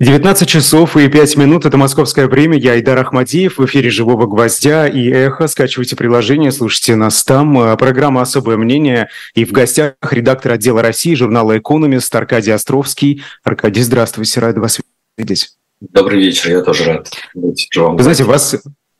[0.00, 1.66] 19 часов и 5 минут.
[1.66, 2.58] Это московское время.
[2.58, 3.58] Я Айдар Ахмадиев.
[3.58, 5.46] В эфире «Живого гвоздя» и «Эхо».
[5.46, 7.56] Скачивайте приложение, слушайте нас там.
[7.60, 9.08] Э, программа «Особое мнение».
[9.36, 13.22] И в гостях редактор отдела России журнала «Экономист» Аркадий Островский.
[13.44, 14.40] Аркадий, здравствуйте.
[14.40, 14.80] Рад вас
[15.16, 15.50] видеть.
[15.80, 16.50] Добрый вечер.
[16.50, 17.96] Я тоже рад быть живым.
[17.96, 18.56] Вы знаете, вас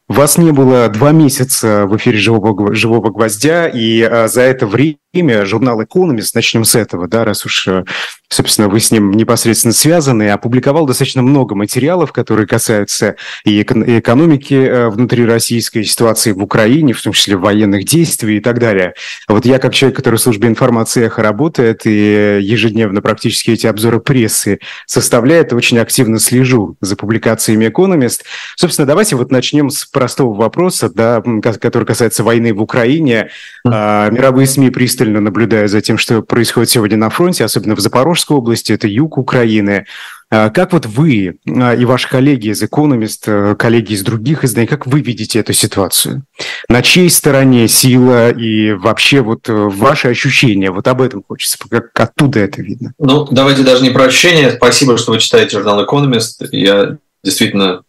[0.06, 4.98] вас не было два месяца в эфире «Живого, живого гвоздя», и а, за это время
[5.44, 7.84] журнал «Экономист», начнем с этого, да, раз уж, э,
[8.28, 14.88] собственно, вы с ним непосредственно связаны, опубликовал достаточно много материалов, которые касаются и экономики э,
[14.88, 18.94] внутри российской ситуации в Украине, в том числе военных действий и так далее.
[19.28, 24.00] Вот я, как человек, который в службе информации «Эхо» работает и ежедневно практически эти обзоры
[24.00, 28.24] прессы составляет, очень активно слежу за публикациями «Экономист».
[28.56, 31.22] Собственно, давайте вот начнем с простого вопроса, да,
[31.60, 33.30] который касается войны в Украине.
[33.66, 38.36] А, мировые СМИ пристально наблюдают за тем, что происходит сегодня на фронте, особенно в Запорожской
[38.36, 39.86] области, это юг Украины.
[40.30, 44.86] А, как вот вы а, и ваши коллеги из Economist, коллеги из других изданий, как
[44.86, 46.24] вы видите эту ситуацию?
[46.68, 50.70] На чьей стороне сила и вообще вот ваши ощущения?
[50.70, 52.92] Вот об этом хочется, как оттуда это видно.
[52.98, 54.50] Ну, давайте даже не про ощущения.
[54.50, 56.48] Спасибо, что вы читаете журнал Economist.
[56.52, 57.82] Я действительно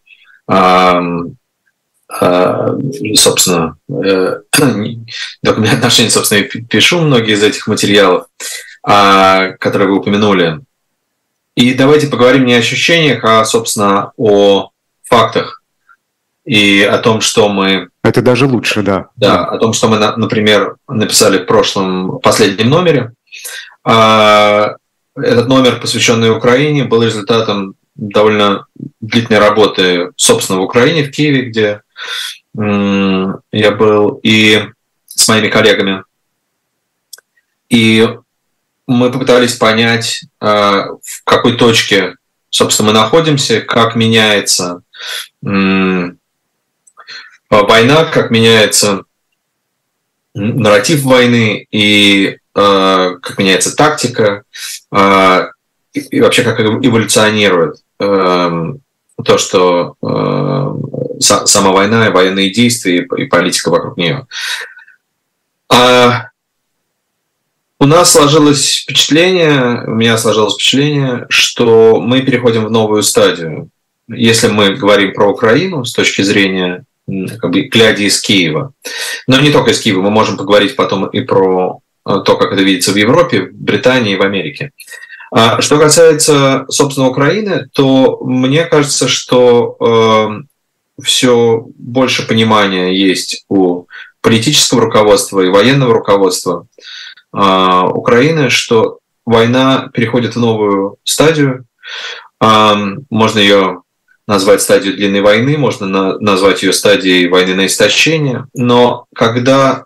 [3.14, 4.40] собственно, э,
[5.42, 8.26] документ отношений, собственно, и пишу многие из этих материалов,
[8.82, 10.60] а, которые вы упомянули.
[11.56, 14.70] И давайте поговорим не о ощущениях, а, собственно, о
[15.04, 15.62] фактах
[16.44, 17.88] и о том, что мы...
[18.02, 19.08] Это даже лучше, да.
[19.16, 23.12] Да, о том, что мы, например, написали в прошлом, последнем номере.
[23.84, 24.76] А,
[25.16, 28.66] этот номер, посвященный Украине, был результатом довольно
[29.00, 31.82] длительной работы, собственно, в Украине, в Киеве, где
[32.54, 34.62] я был и
[35.06, 36.04] с моими коллегами.
[37.68, 38.08] И
[38.86, 42.14] мы попытались понять, а, в какой точке,
[42.50, 44.82] собственно, мы находимся, как меняется
[47.50, 49.04] война, как меняется
[50.34, 54.44] нарратив войны и а, как меняется тактика,
[54.90, 55.48] а,
[55.92, 63.70] и вообще как эволюционирует то, что э, сама война и военные действия и, и политика
[63.70, 64.26] вокруг нее.
[65.68, 66.28] А
[67.78, 73.68] у нас сложилось впечатление, у меня сложилось впечатление, что мы переходим в новую стадию.
[74.08, 78.72] Если мы говорим про Украину с точки зрения как бы, глядя из Киева,
[79.26, 82.62] но не только из Киева, мы можем поговорить потом и про э, то, как это
[82.62, 84.72] видится в Европе, в Британии и в Америке.
[84.74, 85.05] А
[85.60, 93.86] что касается, собственно, Украины, то мне кажется, что э, все больше понимания есть у
[94.20, 96.66] политического руководства и военного руководства
[97.32, 101.66] э, Украины, что война переходит в новую стадию.
[102.40, 102.74] Э,
[103.10, 103.82] можно ее
[104.26, 109.84] назвать стадию длинной войны, можно на, назвать ее стадией войны на истощение, но когда,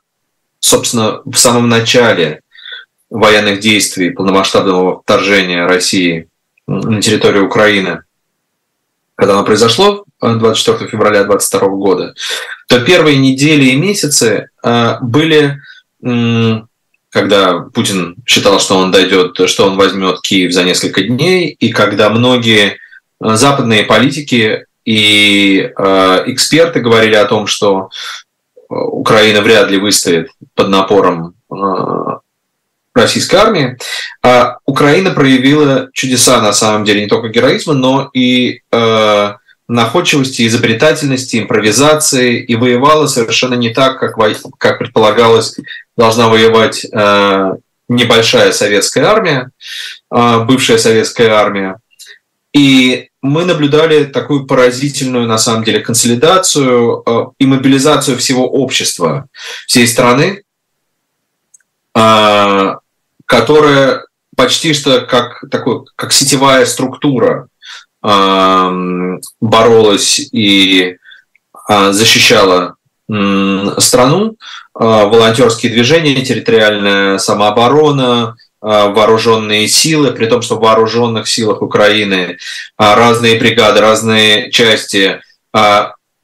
[0.61, 2.41] собственно, в самом начале
[3.11, 6.29] военных действий, полномасштабного вторжения России
[6.67, 8.05] на территорию Украины,
[9.17, 12.15] когда оно произошло 24 февраля 2022 года,
[12.69, 15.61] то первые недели и месяцы э, были,
[17.11, 22.09] когда Путин считал, что он дойдет, что он возьмет Киев за несколько дней, и когда
[22.11, 22.77] многие
[23.23, 27.91] э, западные политики и э, эксперты говорили о том, что
[28.69, 31.35] Украина вряд ли выстоит под напором
[33.01, 33.79] российской армии,
[34.23, 39.35] а Украина проявила чудеса на самом деле не только героизма, но и э,
[39.69, 44.17] находчивости, изобретательности, импровизации и воевала совершенно не так, как,
[44.59, 45.57] как предполагалось,
[45.97, 47.53] должна воевать э,
[47.89, 49.51] небольшая советская армия,
[50.13, 51.77] э, бывшая советская армия.
[52.53, 59.27] И мы наблюдали такую поразительную, на самом деле, консолидацию э, и мобилизацию всего общества,
[59.67, 60.43] всей страны,
[61.95, 62.75] э,
[63.31, 67.47] которая почти что как, такой, как сетевая структура
[69.41, 70.97] боролась и
[71.69, 72.75] а, защищала
[73.79, 74.37] страну,
[74.75, 82.39] а, волонтерские движения, территориальная самооборона, а, вооруженные силы, при том, что в вооруженных силах Украины
[82.79, 85.21] разные бригады, разные части,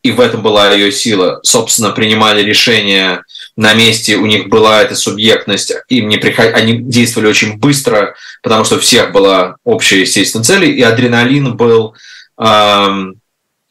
[0.03, 3.23] и в этом была ее сила, собственно, принимали решения
[3.57, 6.53] на месте, у них была эта субъектность, им не приход...
[6.55, 11.95] они действовали очень быстро, потому что у всех была общая, естественно, цель, и адреналин был
[12.39, 13.17] эм,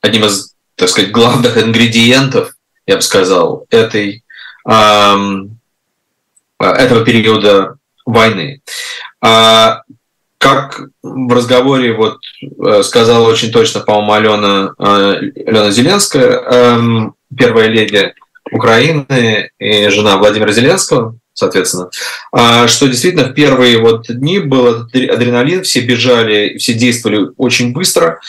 [0.01, 2.53] одним из, так сказать, главных ингредиентов,
[2.87, 4.23] я бы сказал, этой,
[4.67, 5.59] эм,
[6.59, 8.61] этого периода войны.
[9.21, 9.83] А
[10.39, 18.13] как в разговоре вот э, сказала очень точно, по-моему, Алена, Алена Зеленская, эм, первая леди
[18.51, 21.89] Украины и жена Владимира Зеленского, соответственно,
[22.31, 28.19] а, что действительно в первые вот дни был адреналин, все бежали, все действовали очень быстро.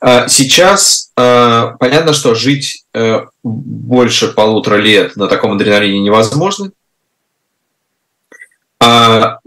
[0.00, 6.72] А, сейчас а, понятно, что жить э, больше полутора лет на таком адреналине невозможно.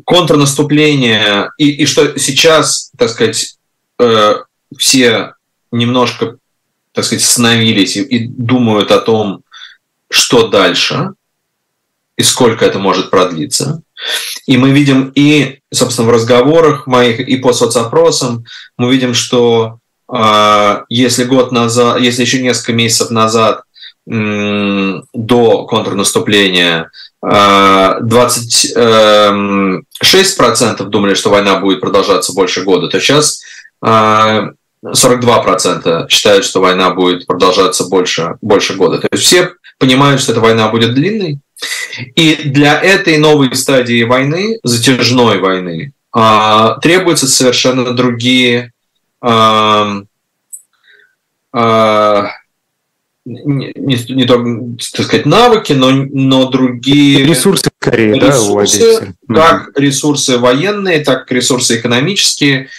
[0.03, 3.57] Контрнаступление, и, и что сейчас, так сказать,
[3.99, 4.35] э,
[4.77, 5.33] все
[5.71, 6.37] немножко,
[6.91, 9.43] так сказать, остановились и, и думают о том,
[10.09, 11.13] что дальше
[12.17, 13.81] и сколько это может продлиться.
[14.45, 18.45] И мы видим и, собственно, в разговорах моих, и по соцопросам,
[18.77, 19.79] мы видим, что
[20.13, 23.63] э, если год назад, если еще несколько месяцев назад
[24.09, 26.89] до контрнаступления
[27.23, 33.43] э, 26% э, думали, что война будет продолжаться больше года, то сейчас
[33.85, 34.51] э,
[34.85, 38.99] 42% считают, что война будет продолжаться больше, больше года.
[38.99, 41.39] То есть все понимают, что эта война будет длинной.
[42.15, 48.71] И для этой новой стадии войны, затяжной войны, а, требуются совершенно другие
[49.21, 50.01] а,
[51.51, 52.29] а,
[53.25, 54.43] не, не, не то,
[54.95, 57.23] так сказать, навыки, но, но другие...
[57.25, 62.69] Ресурсы, скорее, ресурсы, да, Как ресурсы военные, так и ресурсы экономические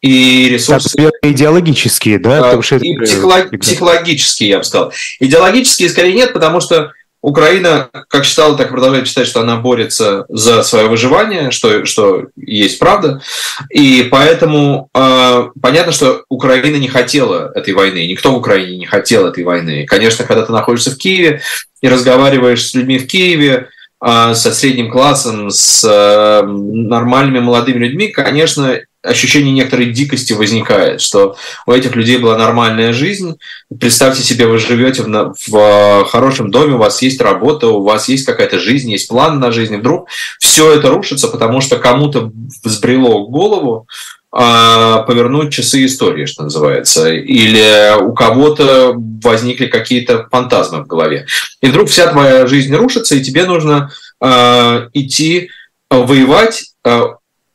[0.00, 0.96] и ресурсы...
[0.96, 2.42] Так, идеологические, да?
[2.42, 3.04] Потому что и это...
[3.04, 3.60] психолог...
[3.60, 4.92] психологические, я бы сказал.
[5.20, 6.92] Идеологические скорее нет, потому что
[7.22, 12.78] Украина, как считала, так продолжает считать, что она борется за свое выживание, что, что есть
[12.78, 13.20] правда.
[13.68, 18.06] И поэтому э, понятно, что Украина не хотела этой войны.
[18.06, 19.84] Никто в Украине не хотел этой войны.
[19.86, 21.42] Конечно, когда ты находишься в Киеве
[21.82, 23.68] и разговариваешь с людьми в Киеве,
[24.02, 31.36] э, со средним классом, с э, нормальными молодыми людьми, конечно, ощущение некоторой дикости возникает, что
[31.66, 33.36] у этих людей была нормальная жизнь.
[33.78, 38.08] Представьте себе, вы живете в, в э, хорошем доме, у вас есть работа, у вас
[38.08, 39.76] есть какая-то жизнь, есть план на жизнь.
[39.76, 40.08] Вдруг
[40.38, 42.30] все это рушится, потому что кому-то
[42.62, 43.86] взбрело голову
[44.32, 51.26] а, повернуть часы истории, что называется, или у кого-то возникли какие-то фантазмы в голове.
[51.60, 55.50] И вдруг вся твоя жизнь рушится, и тебе нужно э, идти
[55.90, 57.00] воевать, э,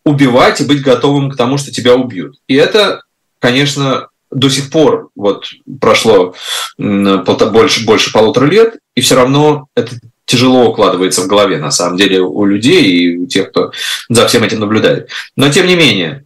[0.06, 2.38] убивать и быть готовым к тому, что тебя убьют.
[2.48, 3.02] И это,
[3.40, 5.46] конечно, до сих пор вот
[5.80, 6.36] прошло
[6.78, 12.22] больше, больше полутора лет, и все равно это тяжело укладывается в голове, на самом деле,
[12.22, 13.72] у людей и у тех, кто
[14.10, 15.10] за всем этим наблюдает.
[15.36, 16.26] Но, тем не менее,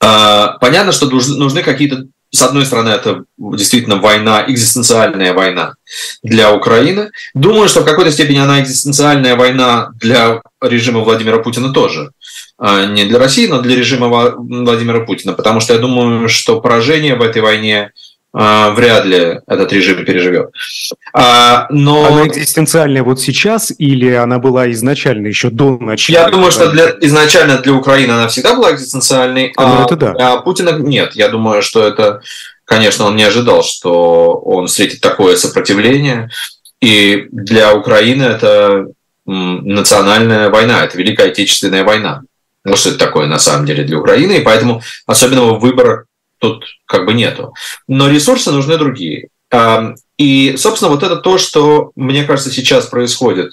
[0.00, 5.74] а, понятно, что нужны какие-то с одной стороны, это действительно война, экзистенциальная война
[6.22, 7.10] для Украины.
[7.34, 12.10] Думаю, что в какой-то степени она экзистенциальная война для режима Владимира Путина тоже.
[12.58, 15.32] А, не для России, но для режима Владимира Путина.
[15.32, 17.92] Потому что я думаю, что поражение в этой войне
[18.38, 20.50] вряд ли этот режим переживет.
[21.12, 22.06] А, но...
[22.06, 26.24] Она экзистенциальная вот сейчас или она была изначально, еще до начала?
[26.24, 30.12] Я думаю, что для, изначально для Украины она всегда была экзистенциальной, а ну, это да.
[30.12, 31.16] для Путина нет.
[31.16, 32.20] Я думаю, что это,
[32.64, 36.30] конечно, он не ожидал, что он встретит такое сопротивление.
[36.80, 38.86] И для Украины это
[39.26, 42.22] национальная война, это Великая Отечественная война.
[42.64, 46.04] Вот что это такое на самом деле для Украины, и поэтому особенного выбора
[46.38, 47.54] тут как бы нету.
[47.86, 49.28] Но ресурсы нужны другие.
[50.18, 53.52] И, собственно, вот это то, что, мне кажется, сейчас происходит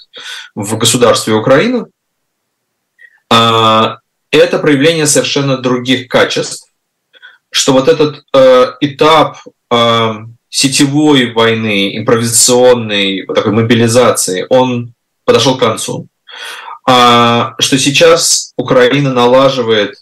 [0.54, 1.86] в государстве Украины,
[3.30, 3.98] а,
[4.30, 6.68] это проявление совершенно других качеств,
[7.50, 9.38] что вот этот э, этап
[10.48, 16.08] сетевой войны, импровизационной вот такой мобилизации, он подошел к концу.
[16.88, 19.96] А, что сейчас Украина налаживает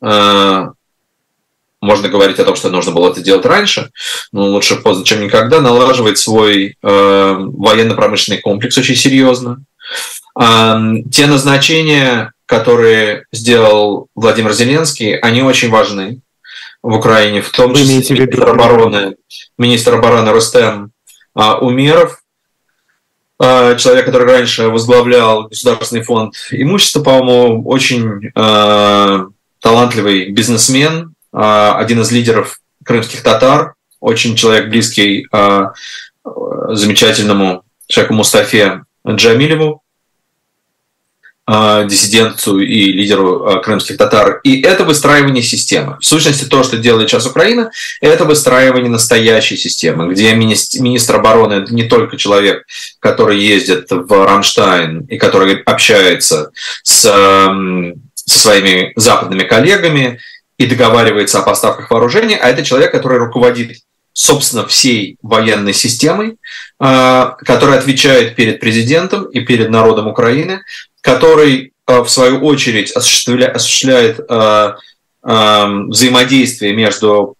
[0.00, 0.66] э,
[1.82, 3.90] можно говорить о том, что нужно было это делать раньше,
[4.30, 9.64] но лучше поздно, чем никогда, налаживает свой э, военно-промышленный комплекс очень серьезно.
[10.40, 10.78] Э,
[11.10, 16.20] те назначения, которые сделал Владимир Зеленский, они очень важны
[16.82, 19.16] в Украине, в том числе министр обороны,
[19.58, 20.92] министр обороны Рустем
[21.36, 22.18] э, Умеров,
[23.40, 29.24] человек, который раньше возглавлял Государственный фонд имущества, по-моему, очень э,
[29.60, 35.72] талантливый бизнесмен, а, один из лидеров крымских татар, очень человек близкий а,
[36.24, 39.82] замечательному человеку Мустафе Джамилеву,
[41.46, 44.40] а, диссиденту и лидеру крымских татар.
[44.42, 45.98] И это выстраивание системы.
[46.00, 47.70] В сущности, то, что делает сейчас Украина,
[48.00, 52.64] это выстраивание настоящей системы, где министр обороны– это не только человек,
[52.98, 56.50] который ездит в Рамштайн и который общается
[56.82, 57.08] с
[58.24, 60.20] со своими западными коллегами
[60.62, 63.78] и договаривается о поставках вооружения, а это человек, который руководит
[64.14, 66.36] собственно, всей военной системой,
[66.78, 70.60] который отвечает перед президентом и перед народом Украины,
[71.00, 74.20] который, в свою очередь, осуществляет
[75.22, 77.36] взаимодействие между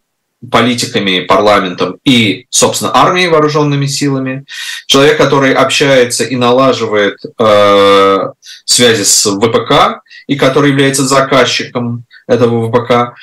[0.51, 4.45] политиками, парламентом и, собственно, армией, вооруженными силами.
[4.87, 8.19] Человек, который общается и налаживает э,
[8.65, 13.15] связи с ВПК и который является заказчиком этого ВПК.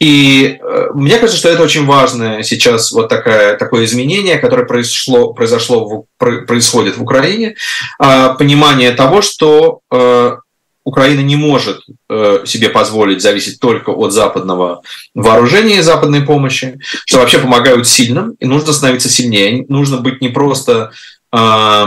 [0.00, 5.32] И э, мне кажется, что это очень важное сейчас вот такое, такое изменение, которое произошло,
[5.32, 7.54] произошло в, происходит в Украине.
[8.02, 10.36] Э, понимание того, что э,
[10.84, 14.82] Украина не может э, себе позволить зависеть только от западного
[15.14, 19.64] вооружения и западной помощи, что вообще помогают сильным, и нужно становиться сильнее.
[19.68, 20.92] Нужно быть не просто
[21.32, 21.86] э,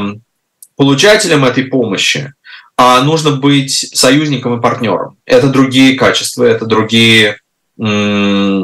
[0.76, 2.34] получателем этой помощи,
[2.76, 5.18] а нужно быть союзником и партнером.
[5.26, 7.38] Это другие качества, это другие
[7.80, 8.64] э,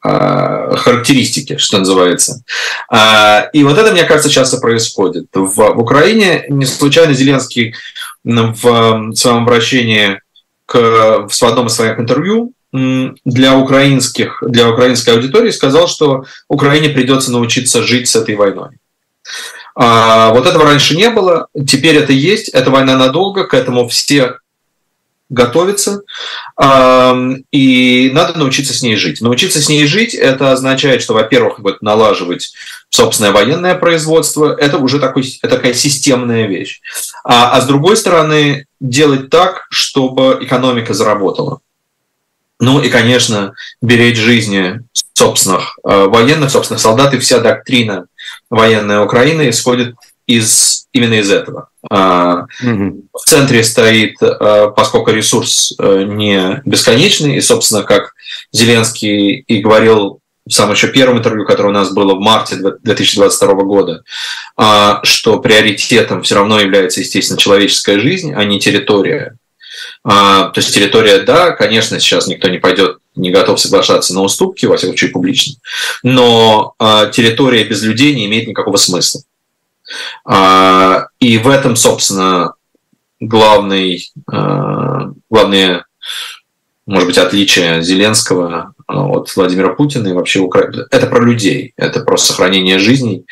[0.00, 2.42] характеристики, что называется.
[2.90, 5.28] А, и вот это, мне кажется, часто происходит.
[5.32, 7.74] В, в Украине не случайно Зеленский
[8.24, 10.20] в своем обращении
[10.66, 17.30] к, в одном из своих интервью для, украинских, для украинской аудитории сказал, что Украине придется
[17.30, 18.70] научиться жить с этой войной.
[19.76, 24.38] А, вот этого раньше не было, теперь это есть, эта война надолго, к этому все
[25.34, 26.02] готовиться,
[27.50, 29.20] и надо научиться с ней жить.
[29.20, 32.54] Научиться с ней жить– это означает, что, во-первых, вот налаживать
[32.88, 36.80] собственное военное производство, это уже такой, такая системная вещь.
[37.24, 41.60] А, а с другой стороны, делать так, чтобы экономика заработала.
[42.60, 44.80] Ну и, конечно, беречь жизни
[45.12, 48.06] собственных э, военных, собственных солдат, и вся доктрина
[48.48, 51.68] военной Украины исходит из, именно из этого.
[51.92, 53.02] Mm-hmm.
[53.12, 58.14] В центре стоит, а, поскольку ресурс э, не бесконечный, и, собственно, как
[58.52, 63.54] Зеленский и говорил в самом еще первом интервью, которое у нас было в марте 2022
[63.64, 64.02] года,
[64.56, 69.36] а, что приоритетом все равно является, естественно, человеческая жизнь, а не территория.
[70.04, 74.76] То есть территория, да, конечно, сейчас никто не пойдет, не готов соглашаться на уступки, во
[74.76, 75.54] всяком случае, публично,
[76.04, 76.74] но
[77.12, 79.22] территория без людей не имеет никакого смысла.
[80.24, 82.54] А, и в этом, собственно,
[83.20, 85.86] главный, а, главное,
[86.86, 90.84] может быть, отличие Зеленского а, от Владимира Путина и вообще Украины.
[90.90, 93.24] Это про людей, это про сохранение жизней,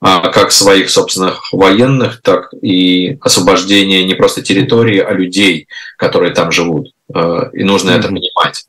[0.00, 6.92] как своих собственных военных, так и освобождение не просто территории, а людей, которые там живут.
[7.08, 7.98] И нужно mm-hmm.
[7.98, 8.66] это понимать.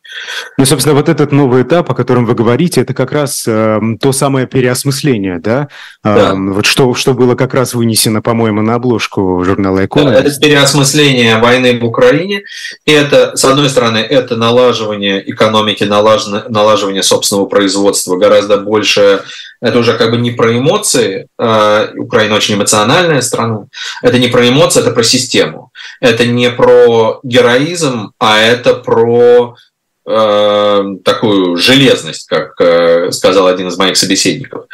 [0.57, 4.12] Ну, собственно, вот этот новый этап, о котором вы говорите, это как раз э, то
[4.12, 5.67] самое переосмысление, да?
[6.03, 6.31] да.
[6.31, 10.24] Э, вот что, что было как раз вынесено, по-моему, на обложку журнала «Экономист».
[10.24, 12.43] Да, это переосмысление войны в Украине.
[12.86, 19.21] И это, с одной стороны, это налаживание экономики, налаживание, налаживание собственного производства гораздо больше
[19.59, 23.65] это уже как бы не про эмоции, э, Украина очень эмоциональная страна,
[24.03, 25.71] это не про эмоции, это про систему.
[26.00, 29.76] Это не про героизм, а это про Э,
[30.07, 34.67] такую железность, как э, сказал один из моих собеседников.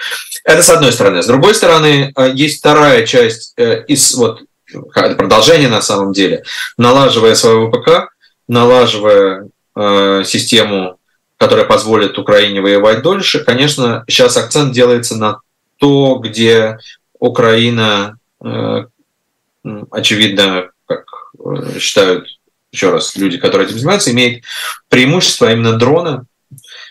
[0.43, 1.23] Это с одной стороны.
[1.23, 4.41] С другой стороны, э, есть вторая часть из вот
[4.91, 6.43] продолжение на самом деле,
[6.77, 8.09] налаживая свою ВПК,
[8.47, 9.49] налаживая
[10.23, 10.97] систему,
[11.37, 15.39] которая позволит Украине воевать дольше, конечно, сейчас акцент делается на
[15.77, 16.77] то, где
[17.19, 18.17] Украина,
[19.91, 21.05] очевидно, как
[21.79, 22.27] считают
[22.73, 24.43] еще раз, люди, которые этим занимаются, имеют
[24.89, 26.25] преимущество именно дрона,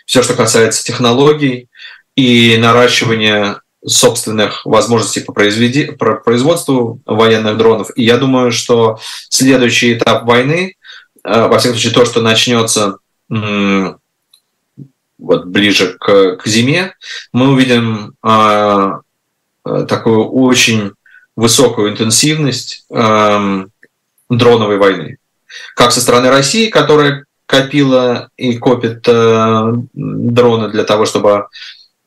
[0.05, 1.67] все, что касается технологий
[2.15, 5.91] и наращивания собственных возможностей по, произведи...
[5.91, 7.89] по производству военных дронов.
[7.95, 8.97] И я думаю, что
[9.29, 10.77] следующий этап войны,
[11.23, 12.97] э, во всяком случае, то, что начнется
[15.17, 16.95] вот ближе к, к зиме,
[17.31, 18.91] мы увидим э,
[19.65, 20.91] э, такую очень
[21.35, 23.65] высокую интенсивность э,
[24.29, 25.17] дроновой войны
[25.75, 31.47] как со стороны России, которая копила и копит э, дроны для того, чтобы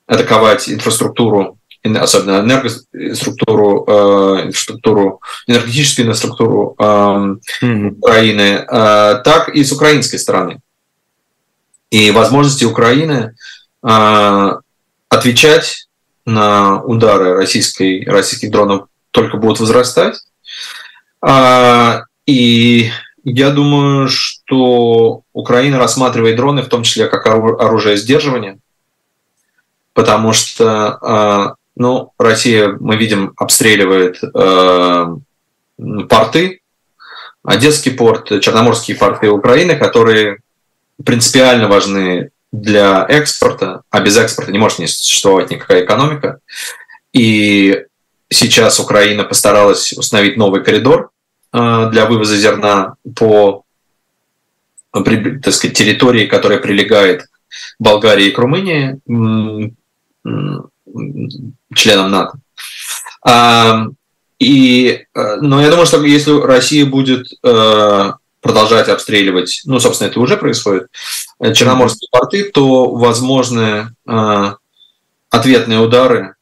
[0.06, 6.82] атаковать инфраструктуру, особенно энергоструктуру, э, инфраструктуру, энергетическую инфраструктуру э,
[7.62, 7.98] mm-hmm.
[7.98, 10.60] Украины, э, так и с украинской стороны.
[11.90, 13.34] И возможности Украины
[13.82, 14.50] э,
[15.08, 15.86] отвечать
[16.24, 20.18] на удары российской, российских дронов только будут возрастать.
[21.24, 22.90] Э, и
[23.28, 28.58] я думаю, что Украина рассматривает дроны в том числе как оружие сдерживания,
[29.94, 35.16] потому что а, ну, Россия, мы видим, обстреливает а,
[36.08, 36.60] порты
[37.42, 40.38] Одесский порт, Черноморские порты Украины, которые
[41.04, 46.38] принципиально важны для экспорта, а без экспорта не может не существовать никакая экономика.
[47.12, 47.86] И
[48.28, 51.10] сейчас Украина постаралась установить новый коридор
[51.56, 53.64] для вывоза зерна по
[54.92, 57.26] так сказать, территории, которая прилегает
[57.78, 59.00] Болгарии и к Румынии,
[61.74, 62.38] членам НАТО.
[63.22, 63.86] А,
[64.38, 70.20] и, э, но я думаю, что если Россия будет э, продолжать обстреливать, ну, собственно, это
[70.20, 70.88] уже происходит,
[71.40, 73.90] э, черноморские порты, то возможны
[75.28, 76.34] ответные удары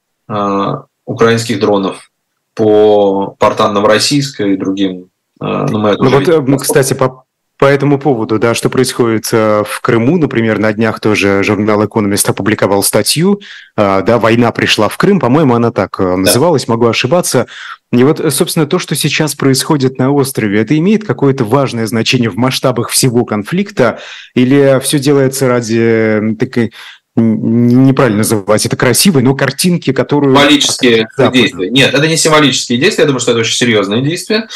[1.07, 2.11] украинских дронов
[2.55, 5.11] по портам Новороссийска и другим.
[5.41, 7.25] Ну, мы ну, вот, кстати, по,
[7.57, 12.29] по этому поводу, да, что происходит э, в Крыму, например, на днях тоже журнал «Экономист»
[12.29, 13.41] опубликовал статью,
[13.77, 16.73] э, да, «Война пришла в Крым», по-моему, она так э, называлась, да.
[16.73, 17.47] могу ошибаться.
[17.93, 22.37] И вот, собственно, то, что сейчас происходит на острове, это имеет какое-то важное значение в
[22.37, 24.01] масштабах всего конфликта,
[24.35, 26.73] или все делается ради такой
[27.17, 30.35] неправильно называть это красивой, но картинки, которую...
[30.35, 31.71] Символические действия.
[31.71, 34.49] Нет, это не символические действия, я думаю, что это очень серьезные действия.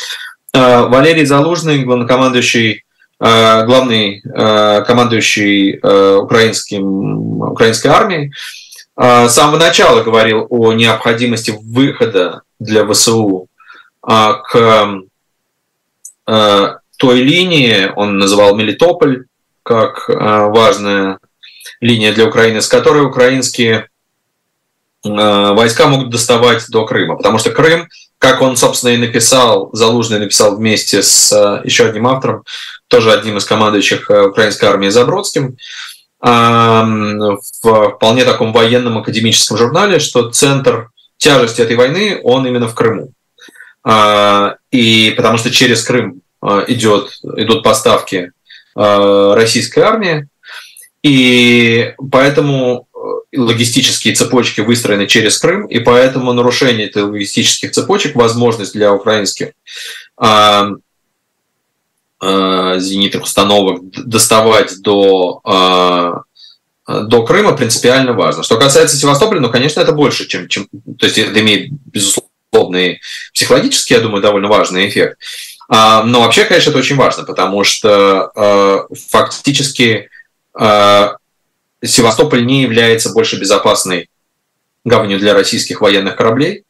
[0.52, 2.84] Валерий Залужный, главнокомандующий
[3.20, 8.32] Э, главный э, командующий украинским, украинской армией,
[8.96, 13.46] с самого начала говорил о необходимости выхода для ВСУ
[14.02, 15.00] к
[16.24, 19.26] той линии, он называл Мелитополь
[19.62, 21.20] как важная
[21.80, 23.88] линия для Украины, с которой украинские
[25.04, 27.16] войска могут доставать до Крыма.
[27.16, 31.32] Потому что Крым, как он, собственно, и написал, Залужный написал вместе с
[31.64, 32.42] еще одним автором,
[32.88, 35.56] тоже одним из командующих э, украинской армии Забродским,
[36.20, 43.12] в вполне таком военном академическом журнале, что центр тяжести этой войны, он именно в Крыму.
[43.84, 48.32] А, и потому что через Крым э, идет, идут поставки
[48.76, 50.28] э, российской армии,
[51.02, 52.86] и поэтому
[53.34, 59.52] логистические цепочки выстроены через Крым, и поэтому нарушение этих логистических цепочек, возможность для украинских
[62.20, 68.42] Э, зенитных установок доставать до, э, до Крыма принципиально важно.
[68.42, 70.48] Что касается Севастополя, ну, конечно, это больше, чем...
[70.48, 70.66] чем
[70.98, 72.98] то есть это имеет, безусловно, и
[73.32, 75.16] психологически, я думаю, довольно важный эффект.
[75.68, 78.78] А, но вообще, конечно, это очень важно, потому что э,
[79.10, 80.08] фактически
[80.58, 84.10] Севастополь не является больше безопасной
[84.84, 86.64] гаванью для российских военных кораблей,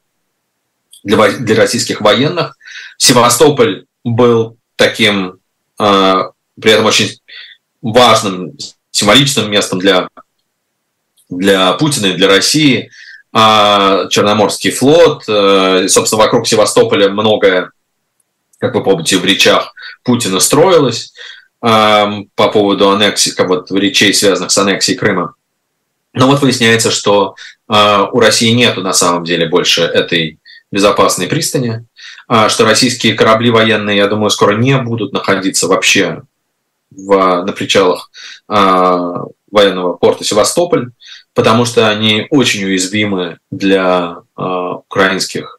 [1.02, 2.56] для, для российских военных.
[2.98, 5.38] Севастополь был таким
[5.78, 7.18] а, при этом очень
[7.80, 8.56] важным
[8.90, 10.08] символичным местом для,
[11.28, 12.90] для Путина и для России.
[13.32, 17.70] А Черноморский флот, э, собственно, вокруг Севастополя многое,
[18.58, 21.12] как вы помните, в речах Путина строилось
[21.60, 25.34] по поводу аннексии, как вот речей, связанных с аннексией Крыма.
[26.12, 27.34] Но вот выясняется, что
[27.68, 30.38] а, у России нету на самом деле больше этой
[30.70, 31.86] безопасной пристани.
[32.26, 36.22] А, что российские корабли военные, я думаю, скоро не будут находиться вообще
[36.90, 38.10] в, на причалах
[38.48, 40.90] а, военного порта Севастополь,
[41.34, 45.58] потому что они очень уязвимы для украинских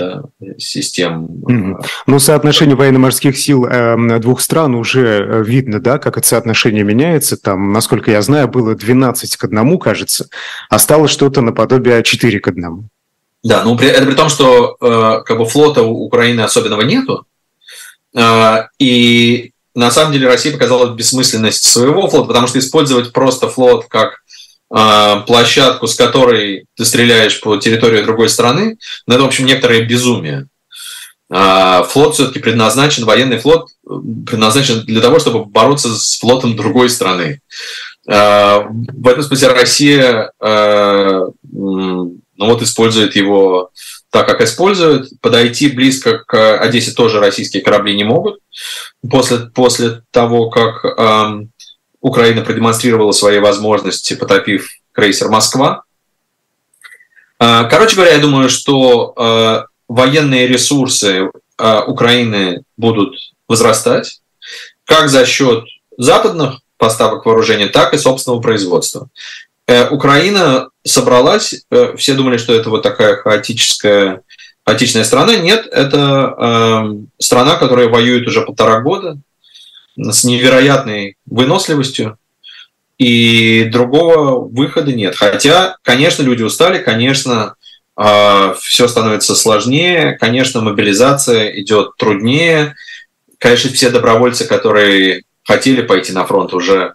[0.00, 0.22] да,
[0.58, 1.26] систем.
[1.26, 1.84] Mm-hmm.
[2.06, 7.36] Ну, соотношение военно-морских сил э, двух стран уже э, видно, да, как это соотношение меняется.
[7.36, 10.28] Там, насколько я знаю, было 12 к 1, кажется,
[10.68, 12.88] а стало что-то наподобие 4 к 1.
[13.42, 17.26] Да, ну это при том, что э, как бы флота у Украины особенного нету,
[18.14, 23.86] э, и на самом деле Россия показала бессмысленность своего флота, потому что использовать просто флот
[23.88, 24.29] как э,
[24.70, 30.46] площадку, с которой ты стреляешь по территории другой страны, ну это, в общем, некоторое безумие.
[31.32, 37.40] Э, флот все-таки предназначен, военный флот предназначен для того, чтобы бороться с флотом другой страны.
[38.08, 40.32] Э, в этом смысле Россия
[42.40, 43.70] но вот использует его
[44.10, 45.10] так, как использует.
[45.20, 48.40] Подойти близко к Одессе тоже российские корабли не могут.
[49.10, 51.49] После, после того, как
[52.00, 55.84] Украина продемонстрировала свои возможности, потопив крейсер «Москва».
[57.38, 63.16] Э, короче говоря, я думаю, что э, военные ресурсы э, Украины будут
[63.48, 64.20] возрастать
[64.84, 65.64] как за счет
[65.96, 69.08] западных поставок вооружения, так и собственного производства.
[69.66, 74.22] Э, Украина собралась, э, все думали, что это вот такая хаотическая,
[74.66, 75.36] хаотичная страна.
[75.36, 79.18] Нет, это э, страна, которая воюет уже полтора года
[79.96, 82.18] с невероятной выносливостью,
[82.98, 85.16] и другого выхода нет.
[85.16, 87.54] Хотя, конечно, люди устали, конечно,
[87.96, 90.18] а, все становится сложнее.
[90.20, 92.74] Конечно, мобилизация идет труднее.
[93.38, 96.94] Конечно, все добровольцы, которые хотели пойти на фронт, уже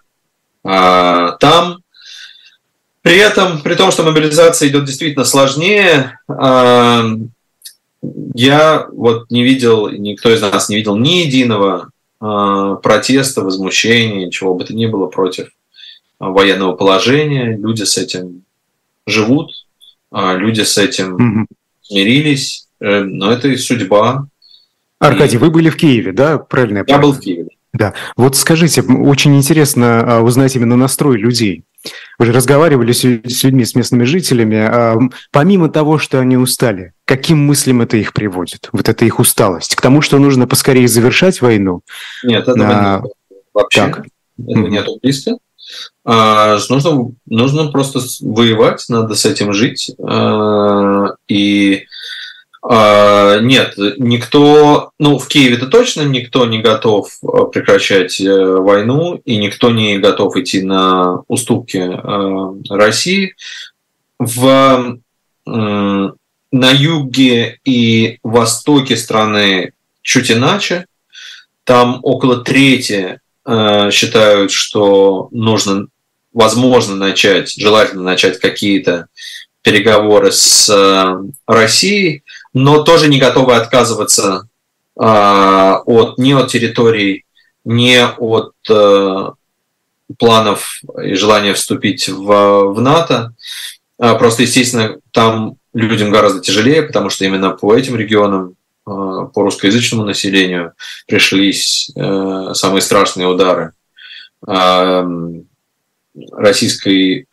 [0.64, 1.78] а, там.
[3.02, 7.04] При этом, при том, что мобилизация идет действительно сложнее, а,
[8.34, 14.64] я вот не видел, никто из нас не видел ни единого протеста, возмущения, чего бы
[14.64, 15.48] то ни было против
[16.18, 17.56] военного положения.
[17.56, 18.42] Люди с этим
[19.06, 19.66] живут,
[20.10, 21.46] а, люди с этим
[21.82, 24.26] смирились, э, но это и судьба.
[24.98, 25.38] Аркадий, и...
[25.38, 26.38] вы были в Киеве, да?
[26.38, 27.48] Правильно я, я был в Киеве.
[27.72, 27.94] Да.
[28.16, 31.64] Вот скажите, очень интересно а, узнать именно настрой людей.
[32.18, 34.56] Вы же разговаривали с людьми, с местными жителями.
[34.56, 34.98] А,
[35.32, 38.68] помимо того, что они устали, каким мыслям это их приводит?
[38.72, 39.74] Вот эта их усталость?
[39.74, 41.82] К тому, что нужно поскорее завершать войну?
[42.24, 43.12] Нет, этого а, нет.
[43.52, 43.80] Вообще.
[43.80, 44.06] Так.
[44.38, 45.38] Этого mm-hmm.
[46.04, 49.92] А, нужно, нужно просто воевать, надо с этим жить.
[50.02, 51.84] А, и
[52.68, 57.08] нет, никто, ну, в Киеве-то точно никто не готов
[57.52, 61.78] прекращать э, войну, и никто не готов идти на уступки
[62.68, 63.34] России.
[64.18, 64.98] В,
[65.44, 66.12] на
[66.52, 70.86] юге и востоке страны чуть иначе.
[71.64, 75.86] Там около трети Э, считают, что нужно,
[76.32, 79.06] возможно, начать, желательно начать какие-то
[79.62, 82.24] переговоры с э, Россией,
[82.58, 84.48] но тоже не готовы отказываться
[84.98, 87.24] э, от, ни от территорий,
[87.64, 88.52] ни от
[90.18, 93.34] планов и желания вступить в, в НАТО.
[93.96, 98.54] Просто, естественно, там людям гораздо тяжелее, потому что именно по этим регионам
[98.86, 100.74] Э, по русскоязычному населению
[101.08, 103.72] пришлись э, самые страшные удары
[106.32, 107.26] российской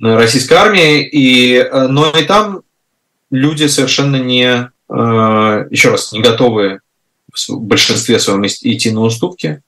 [0.00, 2.62] российской армии, и, но и там
[3.30, 6.80] люди совершенно не, еще раз, не готовы
[7.48, 9.62] в большинстве своем идти на уступки,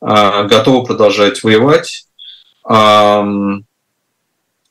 [0.00, 2.06] готовы продолжать воевать.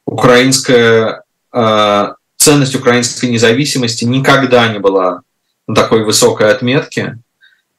[0.05, 1.23] Украинская
[2.37, 5.21] ценность украинской независимости никогда не была
[5.67, 7.19] на такой высокой отметке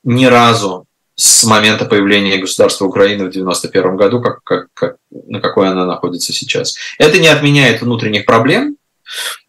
[0.05, 5.68] ни разу с момента появления государства Украины в 1991 году, как, как, как, на какой
[5.68, 6.77] она находится сейчас.
[6.98, 8.77] Это не отменяет внутренних проблем,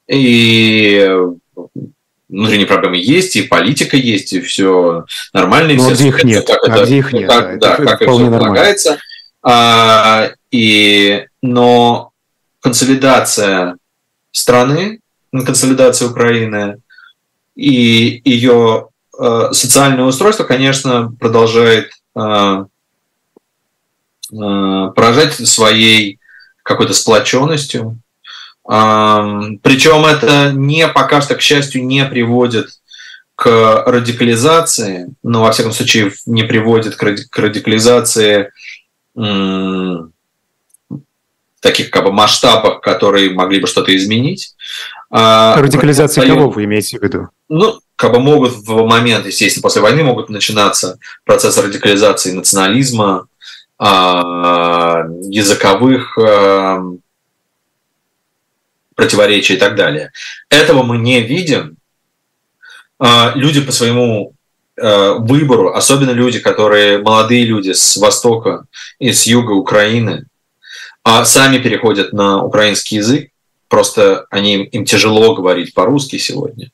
[0.07, 1.09] и
[2.29, 5.71] внутренние проблемы есть, и политика есть, и все нормально.
[5.71, 6.47] И Но все где их нет?
[6.47, 7.29] Как а это, где их нет?
[7.29, 8.99] Как, да, это, как это все полагается.
[9.41, 12.11] А, и, но
[12.61, 13.77] консолидация
[14.31, 14.99] страны
[15.43, 16.77] консолидации Украины
[17.55, 18.94] и ее э,
[19.51, 22.65] социальное устройство, конечно, продолжает э,
[24.31, 26.19] э, поражать своей
[26.63, 27.99] какой-то сплоченностью.
[28.63, 32.69] Причем это не пока что, к счастью, не приводит
[33.35, 38.51] к радикализации, но во всяком случае не приводит к радикализации
[41.65, 44.55] таких как бы масштабах, которые могли бы что-то изменить.
[45.17, 47.29] А, Радикализация кого вы имеете в виду?
[47.47, 53.27] Ну, как бы могут в момент, естественно, после войны могут начинаться процессы радикализации национализма,
[53.77, 56.81] а, языковых а,
[58.95, 60.11] противоречий и так далее.
[60.49, 61.77] Этого мы не видим.
[63.35, 64.33] Люди по своему
[64.77, 68.65] выбору, особенно люди, которые молодые люди с востока
[68.99, 70.25] и с юга Украины,
[71.23, 73.31] сами переходят на украинский язык,
[73.67, 76.71] Просто они, им тяжело говорить по-русски сегодня.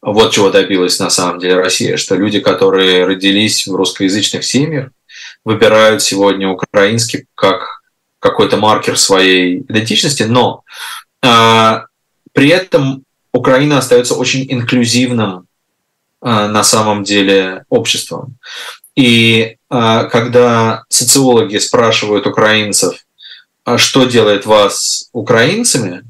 [0.00, 4.90] Вот чего добилась на самом деле Россия, что люди, которые родились в русскоязычных семьях,
[5.44, 7.82] выбирают сегодня украинский как
[8.20, 10.62] какой-то маркер своей идентичности, но
[11.22, 11.80] э,
[12.32, 15.46] при этом Украина остается очень инклюзивным
[16.22, 18.36] э, на самом деле обществом.
[18.94, 23.04] И э, когда социологи спрашивают украинцев,
[23.76, 26.02] что делает вас украинцами,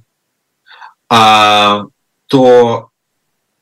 [1.09, 1.85] а,
[2.27, 2.91] то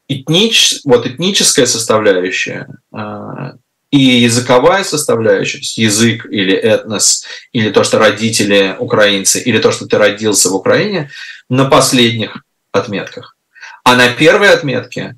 [0.08, 3.54] этнич, вот этническая составляющая а,
[3.90, 9.96] и языковая составляющая, язык или этнос, или то, что родители украинцы, или то, что ты
[9.98, 11.10] родился в Украине,
[11.48, 13.36] на последних отметках.
[13.84, 15.16] А на первой отметке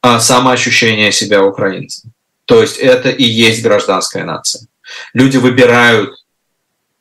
[0.00, 2.12] а, самоощущение себя украинцем.
[2.44, 4.66] То есть это и есть гражданская нация.
[5.12, 6.14] Люди выбирают,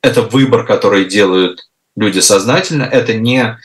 [0.02, 3.58] это выбор, который делают люди сознательно, это не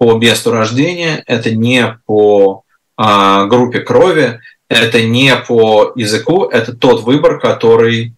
[0.00, 2.62] по месту рождения, это не по
[2.96, 8.14] а, группе крови, это не по языку, это тот выбор, который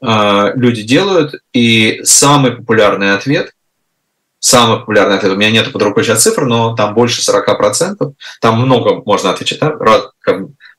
[0.00, 1.34] а, люди делают.
[1.52, 3.52] И самый популярный ответ,
[4.38, 5.32] самый популярный ответ.
[5.32, 8.12] У меня нет под рукой сейчас цифр, но там больше 40%.
[8.40, 9.76] Там много можно отвечать, да?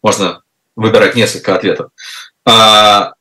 [0.01, 0.41] можно
[0.77, 1.89] выбирать несколько ответов.
[2.47, 3.11] Uh,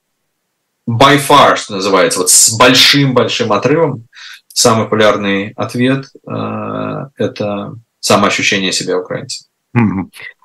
[0.89, 4.07] by far, что называется, вот с большим-большим отрывом,
[4.55, 9.49] самый популярный ответ uh,– это самоощущение себя украинцем.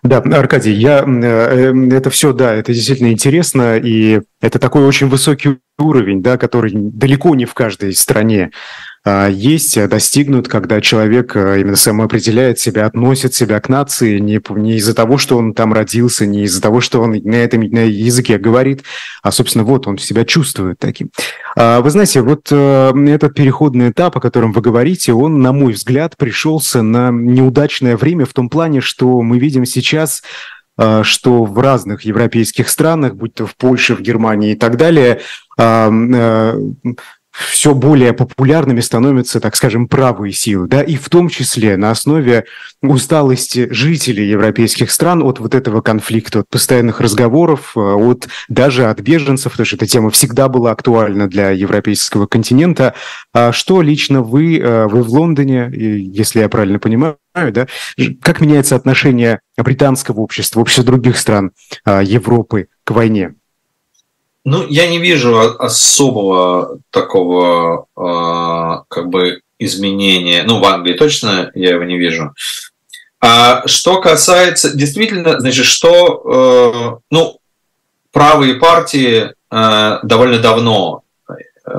[0.03, 5.57] Да, Аркадий, я, э, это все, да, это действительно интересно, и это такой очень высокий
[5.77, 8.51] уровень, да, который далеко не в каждой стране
[9.05, 14.41] а, есть, а, достигнут, когда человек а, именно самоопределяет себя, относит себя к нации не,
[14.59, 17.85] не из-за того, что он там родился, не из-за того, что он на этом на
[17.85, 18.83] языке говорит,
[19.23, 21.11] а, собственно, вот он себя чувствует таким.
[21.55, 26.81] Вы знаете, вот этот переходный этап, о котором вы говорите, он, на мой взгляд, пришелся
[26.81, 29.88] на неудачное время в том плане, что мы видим сейчас
[31.03, 35.19] что в разных европейских странах, будь то в Польше, в Германии и так далее,
[37.31, 42.45] все более популярными становятся, так скажем, правые силы, да, и в том числе на основе
[42.81, 49.53] усталости жителей европейских стран от вот этого конфликта, от постоянных разговоров, от даже от беженцев,
[49.53, 52.93] потому что эта тема всегда была актуальна для европейского континента.
[53.33, 57.17] А что лично вы, вы в Лондоне, если я правильно понимаю,
[57.51, 57.67] да,
[58.21, 61.51] как меняется отношение британского общества, общества других стран
[61.85, 63.35] э, Европы к войне?
[64.45, 70.43] Ну, я не вижу особого такого э, как бы изменения.
[70.43, 72.33] Ну, в Англии точно я его не вижу.
[73.21, 77.39] А что касается, действительно, значит, что, э, ну,
[78.11, 81.73] правые партии э, довольно давно э,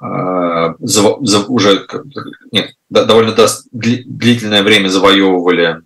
[0.00, 1.86] уже
[2.52, 3.34] нет, довольно
[3.72, 5.82] длительное время завоевывали,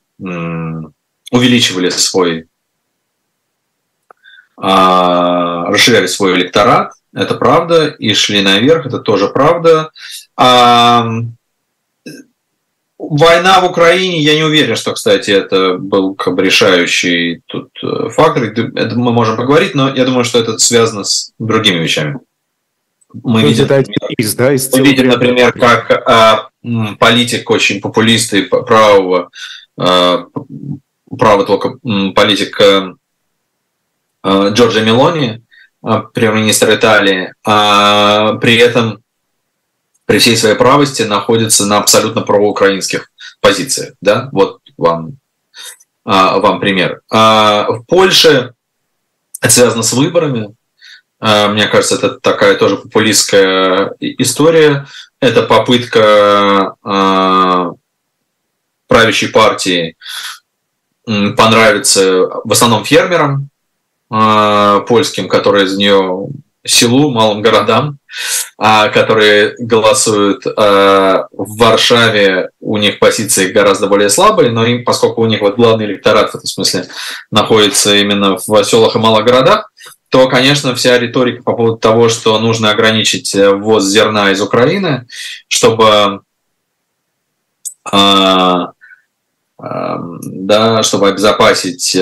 [1.31, 2.49] увеличивали свой
[4.65, 9.91] а, расширяли свой электорат, это правда, и шли наверх, это тоже правда.
[10.37, 11.05] А,
[12.97, 18.09] война в Украине, я не уверен, что, кстати, это был как бы решающий тут э,
[18.11, 18.45] фактор.
[18.45, 22.21] Это мы можем поговорить, но я думаю, что это связано с другими вещами.
[23.23, 23.65] Мы видим,
[24.17, 26.49] из, да, из мы видим, например, как а,
[26.99, 29.31] политик очень популист и правого,
[29.79, 30.27] а,
[31.11, 31.79] правого только
[32.15, 32.61] политик
[34.23, 35.43] Э, Джорджа Мелони,
[35.85, 39.03] э, премьер-министр Италии, а при этом
[40.05, 43.95] при всей своей правости находится на абсолютно проукраинских позициях.
[44.01, 44.29] Да?
[44.33, 45.17] Вот вам,
[46.05, 47.01] а, вам пример.
[47.11, 48.55] А в Польше
[49.41, 50.55] это связано с выборами.
[51.23, 54.87] А, мне кажется, это такая тоже популистская история.
[55.21, 56.77] Это попытка
[58.89, 59.97] правящей партии
[61.07, 63.51] понравиться в основном фермерам,
[64.13, 66.29] Э, польским, которые из нее
[66.65, 67.99] селу, малым городам,
[68.57, 75.27] а, которые голосуют в Варшаве, у них позиции гораздо более слабые, но им, поскольку у
[75.27, 76.87] них вот главный электорат в этом смысле
[77.33, 79.72] находится именно в селах и малых городах,
[80.13, 85.07] то, конечно, вся риторика по поводу того, что нужно ограничить э, ввоз зерна из Украины,
[85.49, 86.21] чтобы
[87.85, 88.73] да,
[90.83, 91.97] чтобы обезопасить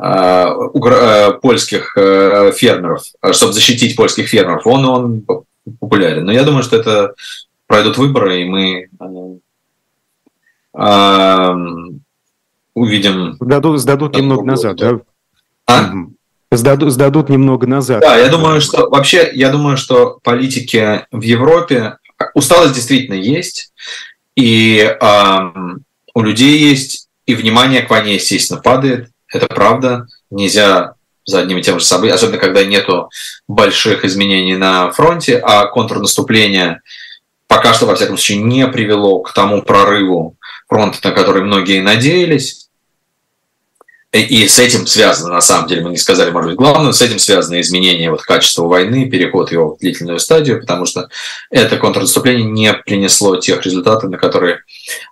[0.00, 3.02] Э, э, польских э, фермеров,
[3.32, 5.26] чтобы защитить польских фермеров, он, он
[5.80, 6.24] популярен.
[6.24, 7.14] Но я думаю, что это
[7.66, 8.88] пройдут выборы, и мы
[12.74, 13.36] увидим...
[13.40, 15.00] Сдадут, сдадут немного назад, да?
[15.66, 15.90] А?
[16.50, 18.00] Сдадут, сдадут немного назад.
[18.00, 21.98] Да, я думаю, что вообще, я думаю, что политики в Европе
[22.34, 23.72] усталость действительно есть,
[24.34, 25.38] и э,
[26.14, 29.10] у людей есть, и внимание к войне, естественно, падает.
[29.30, 30.06] Это правда.
[30.30, 30.94] Нельзя
[31.26, 33.10] за одним и тем же событием, особенно когда нету
[33.46, 36.80] больших изменений на фронте, а контрнаступление
[37.48, 40.36] пока что, во всяком случае, не привело к тому прорыву
[40.68, 42.67] фронта, на который многие надеялись.
[44.10, 47.18] И с этим связано, на самом деле, мы не сказали, может быть, главное, с этим
[47.18, 51.08] связано изменение вот качества войны, переход его в длительную стадию, потому что
[51.50, 54.60] это контрнаступление не принесло тех результатов, на которые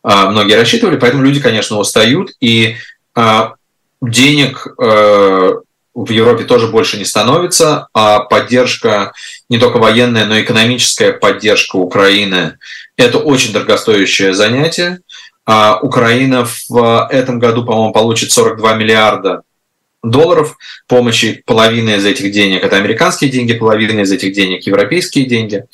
[0.02, 0.96] а, многие рассчитывали.
[0.96, 2.76] Поэтому люди, конечно, устают, и
[3.14, 3.56] а,
[4.00, 5.52] денег э,
[5.96, 9.12] в Европе тоже больше не становится, а поддержка
[9.48, 12.58] не только военная, но и экономическая поддержка Украины–
[12.96, 15.00] это очень дорогостоящее занятие.
[15.46, 19.42] А Украина в этом году, по-моему, получит 42 миллиарда
[20.02, 20.56] долларов
[20.88, 21.42] помощи.
[21.46, 25.64] Половина из этих денег– это американские деньги, половина из этих денег– европейские деньги.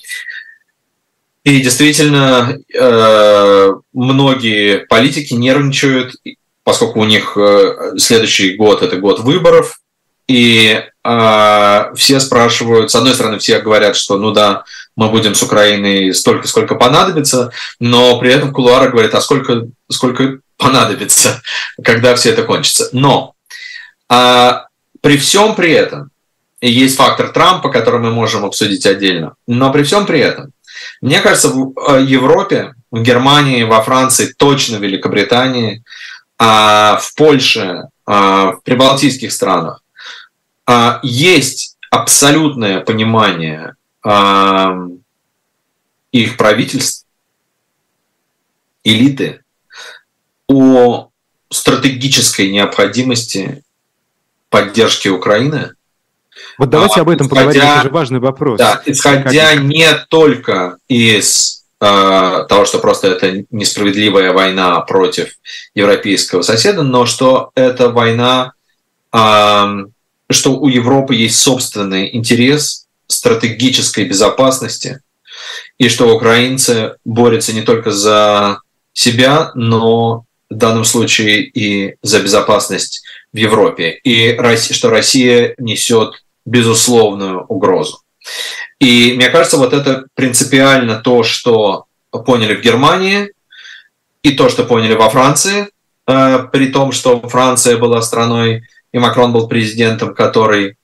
[1.44, 6.14] И действительно, э, многие политики нервничают
[6.64, 9.80] поскольку у них э, следующий год это год выборов,
[10.28, 14.64] и э, все спрашивают, с одной стороны, все говорят, что ну да,
[14.96, 17.50] мы будем с Украиной столько, сколько понадобится,
[17.80, 21.42] но при этом кулуары говорят, а сколько, сколько понадобится,
[21.84, 22.88] когда все это кончится.
[22.92, 23.34] Но
[24.08, 24.66] а,
[25.00, 26.10] при всем при этом,
[26.60, 30.52] есть фактор Трампа, который мы можем обсудить отдельно, но при всем при этом,
[31.00, 35.82] мне кажется, в э, Европе, в Германии, во Франции, точно в Великобритании,
[36.38, 39.82] а, в Польше, а, в прибалтийских странах
[40.66, 43.74] а, есть абсолютное понимание
[46.12, 47.06] их правительств,
[48.84, 49.42] элиты
[50.48, 51.08] о
[51.50, 53.62] стратегической необходимости
[54.50, 55.72] поддержки Украины.
[56.58, 58.58] Вот давайте а, об этом исходя, поговорим, это же важный вопрос.
[58.58, 59.62] Да, исходя как...
[59.62, 65.30] не только из э, того, что просто это несправедливая война против
[65.74, 68.52] европейского соседа, но что это война,
[69.12, 69.18] э,
[70.30, 72.81] что у Европы есть собственный интерес
[73.12, 75.00] стратегической безопасности,
[75.78, 78.60] и что украинцы борются не только за
[78.92, 87.44] себя, но в данном случае и за безопасность в Европе, и что Россия несет безусловную
[87.44, 88.02] угрозу.
[88.78, 91.86] И мне кажется, вот это принципиально то, что
[92.26, 93.32] поняли в Германии,
[94.22, 95.68] и то, что поняли во Франции,
[96.06, 100.76] э, при том, что Франция была страной, и Макрон был президентом, который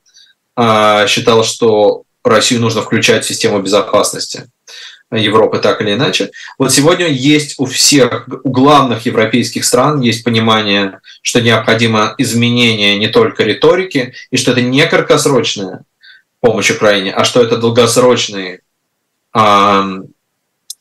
[0.57, 4.49] э, считал, что Россию нужно включать в систему безопасности.
[5.11, 6.31] Европы так или иначе.
[6.59, 13.09] Вот сегодня есть у всех, у главных европейских стран есть понимание, что необходимо изменение не
[13.09, 15.85] только риторики, и что это не краткосрочная
[16.41, 18.61] помощь Украине, а что это долгосрочные
[19.35, 19.83] э,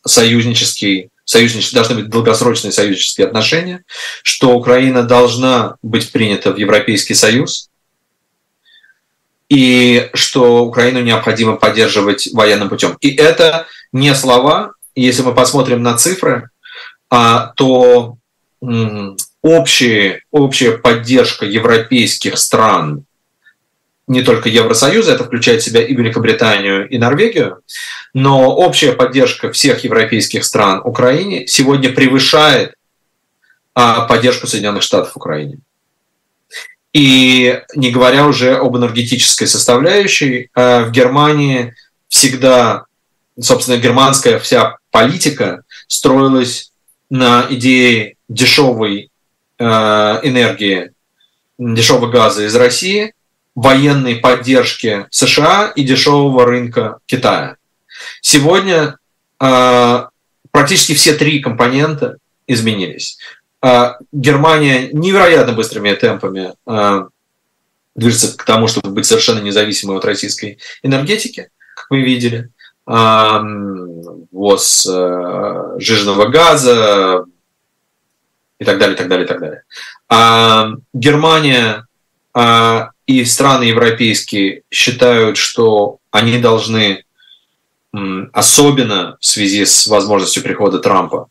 [0.06, 3.84] союзнические, союзнические, должны быть долгосрочные союзнические отношения,
[4.24, 7.67] что Украина должна быть принята в Европейский Союз,
[9.50, 12.98] и что Украину необходимо поддерживать военным путем.
[13.02, 14.74] И это не слова.
[14.96, 16.50] Если мы посмотрим на цифры,
[17.10, 18.18] а, то
[19.42, 23.06] общие, общая поддержка европейских стран,
[24.08, 27.62] не только Евросоюза, это включает в себя и Великобританию, и Норвегию,
[28.14, 32.74] но общая поддержка всех европейских стран Украине сегодня превышает
[33.76, 35.60] а, поддержку Соединенных Штатов Украине.
[36.98, 41.76] И не говоря уже об энергетической составляющей, а, в Германии
[42.08, 42.88] всегда
[43.40, 46.72] собственно, германская вся политика строилась
[47.10, 49.12] на идее дешевой
[49.58, 50.92] э, энергии,
[51.58, 53.14] дешевого газа из России,
[53.56, 57.56] военной поддержки США и дешевого рынка Китая.
[58.22, 58.98] Сегодня
[59.40, 60.06] э,
[60.52, 63.18] практически все три компонента изменились.
[63.64, 67.08] Э, Германия невероятно быстрыми темпами э,
[67.96, 72.50] движется к тому, чтобы быть совершенно независимой от российской энергетики, как мы видели
[72.90, 77.26] ввоз э, жирного газа
[78.60, 79.64] и так далее, так далее, так далее.
[80.08, 81.86] А Германия
[82.34, 87.04] а, и страны европейские считают, что они должны,
[88.32, 91.28] особенно в связи с возможностью прихода Трампа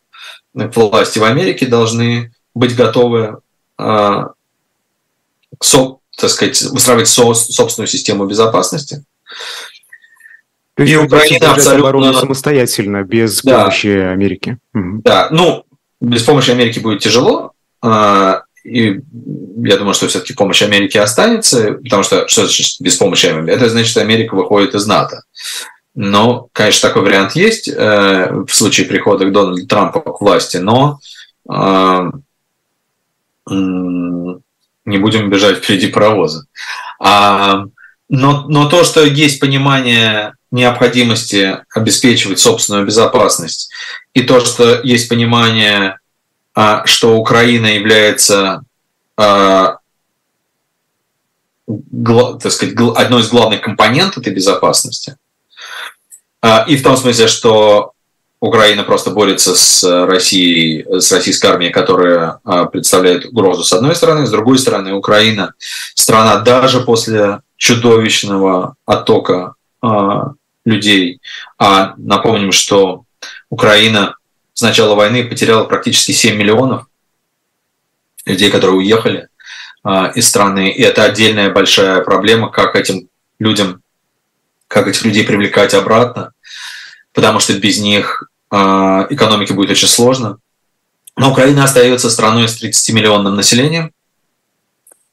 [0.75, 3.39] власти в Америке, должны быть готовы
[3.77, 4.31] а,
[5.59, 5.67] к,
[6.17, 9.05] так сказать, выстраивать собственную систему безопасности–
[10.77, 13.61] то есть и Украина абсолютно самостоятельно, без да.
[13.63, 14.59] помощи Америки.
[14.75, 15.65] Да, ну,
[16.03, 19.01] без помощи Америки будет тяжело, а, и
[19.65, 23.57] я думаю, что все-таки помощь Америки останется, потому что что значит без помощи Америки?
[23.57, 25.23] Это значит, что Америка выходит из НАТО.
[25.97, 31.01] Но, конечно, такой вариант есть э, в случае прихода Дональда Трампа к власти, но
[31.51, 32.11] э,
[33.49, 36.45] не будем бежать впереди паровоза.
[37.01, 37.65] А,
[38.11, 43.71] но, но то, что есть понимание необходимости обеспечивать собственную безопасность
[44.13, 45.99] и то, что есть понимание,
[46.55, 48.63] а, что Украина является
[49.17, 49.79] а,
[51.67, 55.17] так сказать, одной из главных компонентов этой безопасности.
[56.43, 57.93] А, и в том смысле, что
[58.41, 62.39] Украина просто борется с Россией, с российской армией, которая
[62.71, 65.55] представляет угрозу с одной стороны, с другой стороны Украина
[65.95, 69.55] страна даже после чудовищного оттока
[70.67, 71.21] людей.
[71.59, 73.05] А напомним, что
[73.49, 74.17] Украина
[74.53, 76.87] с начала войны потеряла практически 7 миллионов
[78.25, 79.29] людей, которые уехали
[79.83, 80.71] а, из страны.
[80.71, 83.09] И это отдельная большая проблема, как этим
[83.39, 83.83] людям,
[84.67, 86.33] как этих людей привлекать обратно,
[87.17, 90.37] потому что без них а, экономике будет очень сложно.
[91.17, 93.91] Но Украина остается страной с 30-миллионным населением,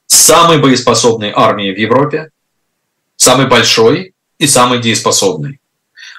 [0.05, 2.29] самой боеспособной армией в Европе,
[3.15, 5.61] самой большой и самый дееспособный.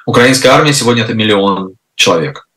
[0.07, 2.49] Украинская армия сегодня это миллион человек.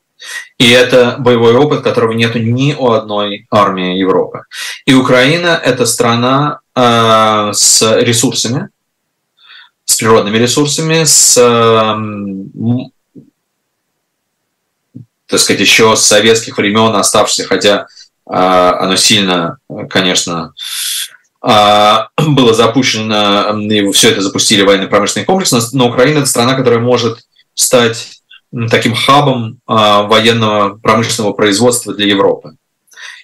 [0.58, 4.44] И это боевой опыт, которого нет ни у одной армии Европы.
[4.86, 8.70] И Украина– это страна э, с ресурсами,
[9.84, 12.92] с природными ресурсами, с, э,
[15.28, 17.88] так сказать, еще с советских времен оставшихся, хотя
[18.30, 19.58] э, оно сильно,
[19.90, 20.54] конечно,
[21.44, 21.98] э,
[22.28, 27.20] было запущено, и все это запустили военно-промышленный комплекс, но Украина– это страна, которая может
[27.54, 28.18] стать
[28.70, 32.56] таким хабом а, военного промышленного производства для Европы.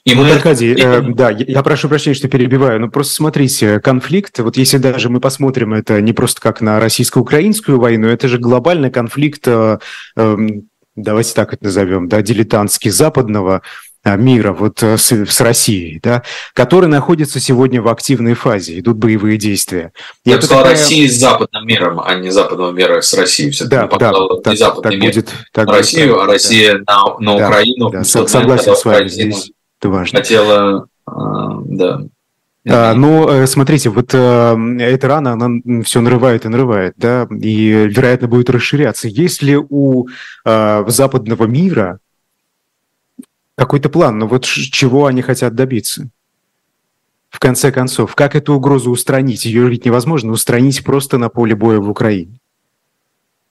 [0.05, 0.31] И вот, мы...
[0.31, 5.09] Аркадий, э, да, я прошу прощения, что перебиваю, но просто смотрите, конфликт, вот если даже
[5.09, 9.79] мы посмотрим это не просто как на российско-украинскую войну, это же глобальный конфликт, э,
[10.17, 10.37] э,
[10.95, 13.61] давайте так это назовем, да, дилетантский западного
[14.05, 16.23] а, мира вот э, с, с Россией, да,
[16.53, 19.93] который находится сегодня в активной фазе, идут боевые действия.
[20.25, 20.77] И Я бы сказал, такая...
[20.77, 23.51] Россия с западным миром, а не западного мира с Россией.
[23.51, 26.95] все да, да, не так, западный так мир будет, так на Россию, а Россия да.
[26.95, 27.89] на, на да, Украину.
[27.91, 30.19] Да, согласен с вами, здесь это важно.
[30.19, 32.01] Хотела, а, да,
[32.65, 37.87] а, ну, э, смотрите, вот э, эта рана, она все нарывает и нарывает, да, и,
[37.89, 39.09] вероятно, будет расширяться.
[39.09, 40.07] Есть ли у
[40.45, 41.99] э, западного мира
[43.55, 46.07] какой-то план, но вот чего они хотят добиться?
[47.29, 49.45] В конце концов, как эту угрозу устранить?
[49.45, 52.39] Ее ведь невозможно устранить просто на поле боя в Украине.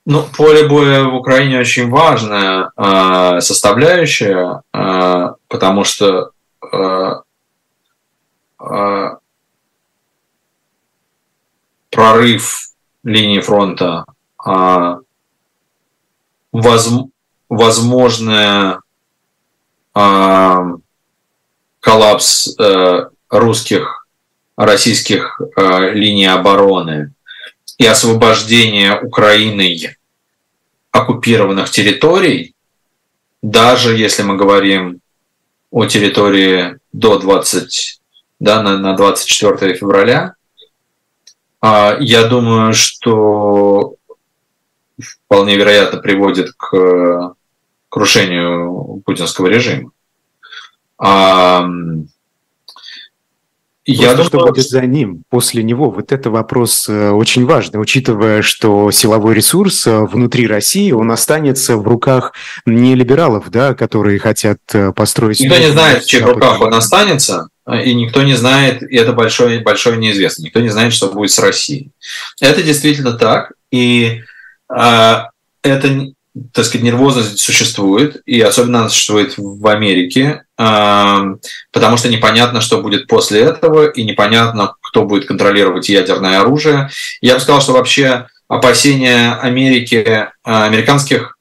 [0.07, 6.31] Ну, поле боя в Украине очень важная э, составляющая, э, потому что
[6.73, 7.13] э,
[11.91, 12.71] прорыв
[13.05, 14.05] линии фронта,
[14.47, 14.97] э,
[16.53, 16.91] воз,
[17.49, 18.81] возможная
[21.83, 24.07] коллапс э, русских,
[24.57, 27.13] российских э, линий обороны
[27.77, 29.97] и освобождение Украиной
[30.93, 32.55] оккупированных территорий,
[33.43, 35.01] даже если мы говорим
[35.71, 38.02] о территории до 20,
[38.43, 40.35] да, на, на 24 февраля,
[41.61, 43.95] а, я думаю, что
[45.01, 47.37] вполне вероятно приводит к
[47.89, 49.93] крушению путинского режима.
[50.99, 51.65] А,
[53.85, 55.91] я думаю, что будет за ним, после него.
[55.91, 61.77] Вот это вопрос э, очень важный, учитывая, что силовой ресурс э, внутри России, он останется
[61.77, 62.33] в руках
[62.65, 65.41] не либералов, да, которые хотят э, построить...
[65.41, 69.61] Никто не знает, в чьих руках он останется, и никто не знает, и это большое,
[69.61, 71.91] большое неизвестно, никто не знает, что будет с Россией.
[72.41, 74.23] Это действительно так, и
[74.75, 75.17] э,
[75.63, 76.13] это
[76.53, 83.07] так сказать, нервозность существует, и особенно она существует в Америке, потому что непонятно, что будет
[83.07, 86.89] после этого, и непонятно, кто будет контролировать ядерное оружие.
[87.21, 91.37] Я бы сказал, что вообще опасения Америки, а, американских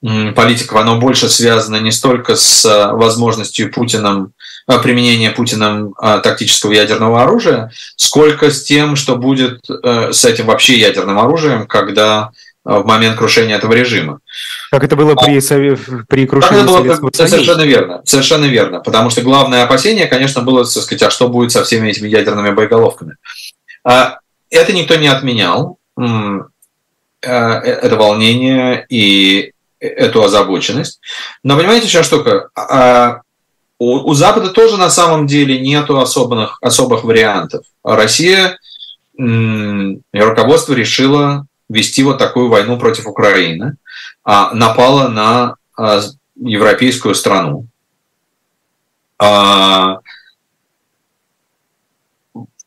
[0.00, 4.41] политиков, оно больше связано не столько с возможностью Путиным а,
[4.78, 10.78] применения Путиным а, тактического ядерного оружия, сколько с тем, что будет э, с этим вообще
[10.78, 12.32] ядерным оружием, когда
[12.64, 14.20] Э, в момент крушения этого режима.
[14.70, 15.40] Как это было при,
[16.04, 17.34] при крушении это было, Советского Союза?
[17.34, 18.80] Совершенно верно, совершенно верно.
[18.80, 22.52] Потому что главное опасение, конечно, было, так сказать, а что будет со всеми этими ядерными
[22.52, 23.16] боеголовками.
[23.84, 24.18] А,
[24.48, 26.02] это никто не отменял, э,
[27.20, 31.00] это волнение и эту озабоченность.
[31.42, 32.50] Но понимаете, еще штука?
[33.82, 37.64] А, у Запада тоже на самом деле нету особых, особых вариантов.
[37.82, 38.58] Россия,
[39.16, 43.76] руководство решило вести вот такую войну против Украины,
[44.24, 46.00] а, напала на а,
[46.36, 47.66] европейскую страну.
[49.18, 49.98] А,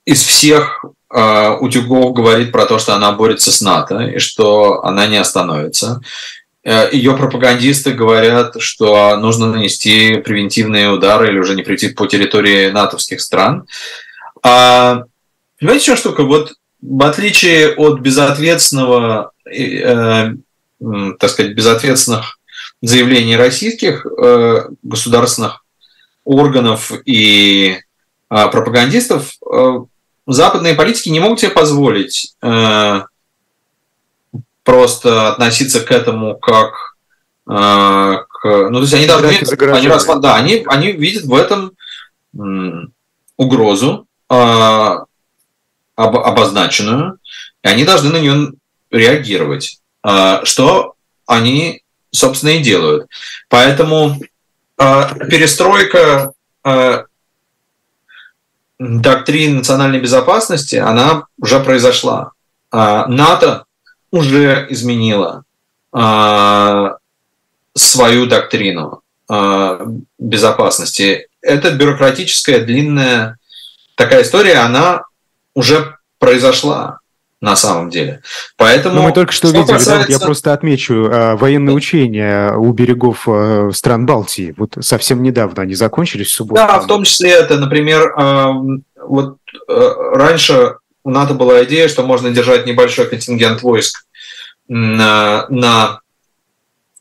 [0.05, 5.07] из всех а, утюгов говорит про то, что она борется с НАТО и что она
[5.07, 6.01] не остановится.
[6.65, 12.71] Э, Ее пропагандисты говорят, что нужно нанести превентивные удары или уже не прийти по территории
[12.71, 13.67] натовских стран.
[14.41, 15.03] А,
[15.59, 16.23] понимаете, что штука?
[16.23, 20.31] Вот в отличие от безответственного, э,
[21.19, 22.39] так сказать, безответственных
[22.81, 25.63] заявлений российских э, государственных
[26.23, 27.77] органов и
[28.29, 29.79] э, пропагандистов, э,
[30.27, 33.01] западные политики не могут себе позволить э,
[34.65, 36.97] просто относиться к этому как
[37.47, 37.53] э,
[38.27, 39.29] к, ну, то есть они должны,
[39.71, 41.71] они, раз, да, они, они видят в этом
[43.37, 44.35] угрозу, э,
[45.95, 47.19] об, обозначенную,
[47.63, 48.51] и они должны на нее
[48.91, 50.95] реагировать, а, что
[51.25, 53.07] они, собственно, и делают.
[53.49, 54.19] Поэтому
[54.77, 57.05] а, перестройка а,
[58.77, 62.31] доктрин национальной безопасности, она уже произошла.
[62.71, 63.64] НАТО
[64.11, 65.43] уже изменила
[67.73, 69.01] свою доктрину
[70.19, 71.27] безопасности.
[71.41, 73.37] Это бюрократическая, длинная
[73.95, 75.03] такая история, она
[75.53, 76.99] уже произошла
[77.41, 78.21] на самом деле.
[78.57, 78.95] Поэтому...
[78.95, 79.91] Но мы только что, что видели, касается...
[79.91, 83.27] да, вот я просто отмечу, э, военные учения у берегов
[83.75, 84.55] стран Балтии.
[84.57, 86.55] Вот совсем недавно они закончились в субботу.
[86.55, 88.13] Да, в том числе это, например,
[89.07, 89.37] вот
[89.67, 94.05] э, раньше у НАТО была идея, что можно держать небольшой контингент войск
[94.67, 96.01] на, на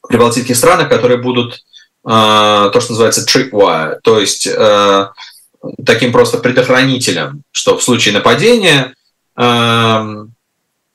[0.07, 1.59] прибалтийских странах, которые будут э,
[2.05, 5.07] то, что называется tripwire, то есть э,
[5.87, 8.95] таким просто предохранителем, что в случае нападения
[9.37, 10.27] э,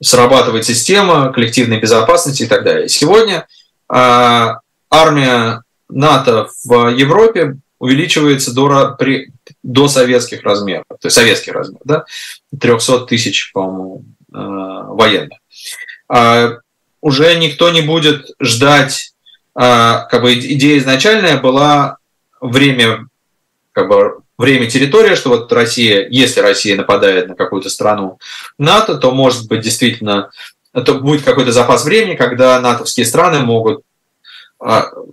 [0.02, 2.88] срабатывает система коллективной безопасности и так далее.
[2.88, 3.48] Сегодня
[3.92, 4.48] э,
[4.92, 9.32] армия НАТО в Европе увеличивается до, при,
[9.64, 12.06] до советских размеров, то есть советских размеров, да,
[12.60, 15.40] 300 тысяч, по-моему, э, военных.
[16.14, 16.58] Э,
[17.02, 19.14] уже никто не будет ждать,
[19.56, 21.98] э, как бы идея изначальная была
[22.42, 23.08] время
[23.72, 28.20] как бы время территория, что вот Россия, если Россия нападает на какую-то страну
[28.58, 30.32] НАТО, то может быть действительно,
[30.74, 33.89] то будет какой-то запас времени, когда натовские страны могут а,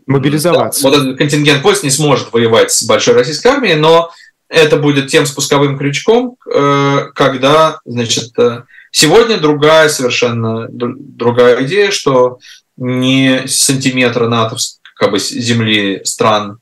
[0.06, 0.82] мобилизоваться.
[0.82, 4.10] Да, вот этот контингент войск не сможет воевать с большой российской армией, но
[4.48, 12.38] это будет тем спусковым крючком, э, когда, значит, э, сегодня другая совершенно другая идея, что
[12.76, 14.56] не сантиметра НАТО,
[14.94, 16.58] как бы земли стран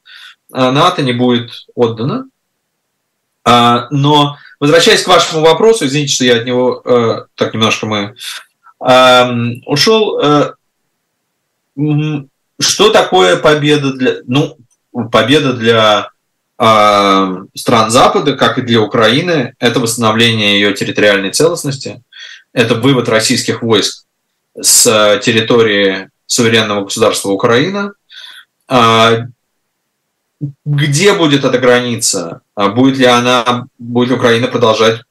[0.55, 2.27] э, НАТО не будет отдано,
[3.47, 8.15] а, но возвращаясь к вашему вопросу, извините, что я от него так немножко мы
[9.67, 10.55] ушел.
[12.59, 14.57] Э, что такое победа для, ну,
[15.11, 16.11] победа для
[16.57, 22.03] а, стран Запада, как и для Украины, это восстановление ее территориальной целостности,
[22.53, 24.05] это вывод российских войск
[24.61, 27.93] с территории суверенного государства Украина,
[28.69, 29.27] а,
[30.65, 32.41] где будет эта граница?
[32.55, 35.03] А будет ли она, будет ли Украина продолжать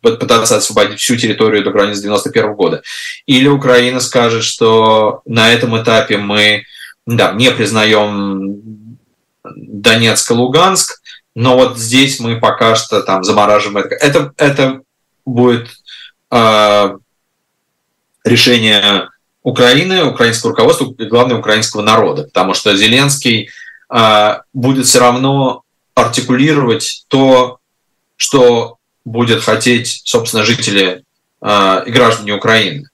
[0.00, 2.82] пытаться освободить всю территорию до границы 91 года?
[3.26, 6.64] Или Украина скажет, что на этом этапе мы
[7.06, 8.98] да, не признаем
[9.44, 11.00] Донецк и Луганск,
[11.34, 13.94] но вот здесь мы пока что там замораживаем это.
[13.94, 14.80] Это, это
[15.24, 15.68] будет
[16.30, 16.98] э,
[18.24, 19.08] решение
[19.42, 23.50] Украины, украинского руководства и, главное, украинского народа, потому что Зеленский
[23.88, 25.62] а, будет все равно
[25.94, 27.58] артикулировать то,
[28.16, 28.77] что
[29.08, 31.04] будет хотеть, собственно, жители
[31.40, 32.88] а, и граждане Украины.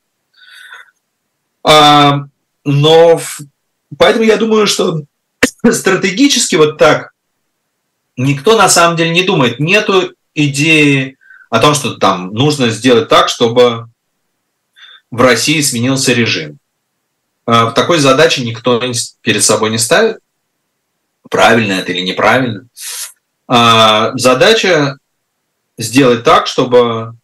[1.63, 2.25] А,
[2.65, 3.21] но
[3.99, 5.03] поэтому я думаю, что
[5.71, 7.13] стратегически вот так
[8.17, 9.61] никто на самом деле не думает.
[9.61, 11.17] Нету идеи
[11.51, 13.89] о том, что там нужно сделать так, чтобы
[15.11, 16.59] в России сменился режим.
[17.45, 18.83] Такой задачи никто
[19.23, 20.19] перед собой не ставит
[21.31, 22.67] правильно это или неправильно.
[23.47, 24.99] А, задача
[25.79, 27.15] сделать так, чтобы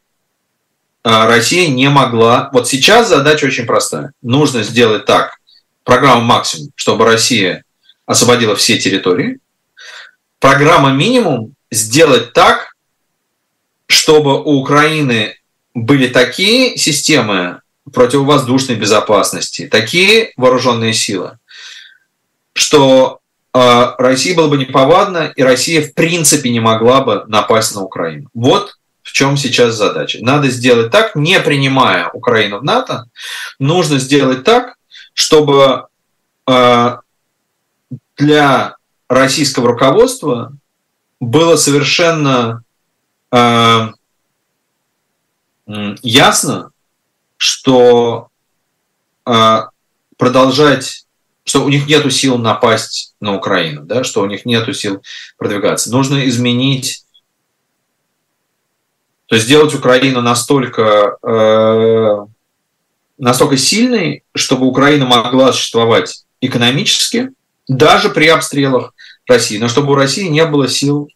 [1.02, 2.50] а, Россия не могла...
[2.52, 4.12] Вот сейчас задача очень простая.
[4.22, 5.38] Нужно сделать так,
[5.84, 7.64] программа максимум, чтобы Россия
[8.06, 9.38] освободила все территории.
[10.38, 12.74] Программа минимум сделать так,
[13.86, 15.36] чтобы у Украины
[15.74, 17.60] были такие системы
[17.92, 21.38] противовоздушной безопасности, такие вооруженные силы,
[22.52, 23.19] что
[23.52, 28.28] России было бы неповадно, и Россия в принципе не могла бы напасть на Украину.
[28.32, 30.18] Вот в чем сейчас задача.
[30.20, 33.06] Надо сделать так, не принимая Украину в НАТО,
[33.58, 34.76] нужно сделать так,
[35.14, 35.88] чтобы
[36.46, 37.00] а,
[38.16, 38.76] для
[39.08, 40.52] российского руководства
[41.18, 42.62] было совершенно
[43.32, 43.90] а,
[45.66, 46.70] ясно,
[47.36, 48.28] что
[50.16, 51.06] продолжать
[51.44, 55.02] что у них нет сил напасть на Украину, да, что у них нет сил
[55.36, 55.90] продвигаться.
[55.90, 57.04] Нужно изменить,
[59.26, 62.16] то есть сделать Украину настолько, э,
[63.18, 67.30] настолько сильной, чтобы Украина могла существовать экономически,
[67.68, 68.94] даже при обстрелах
[69.26, 71.08] России, но чтобы у России не было сил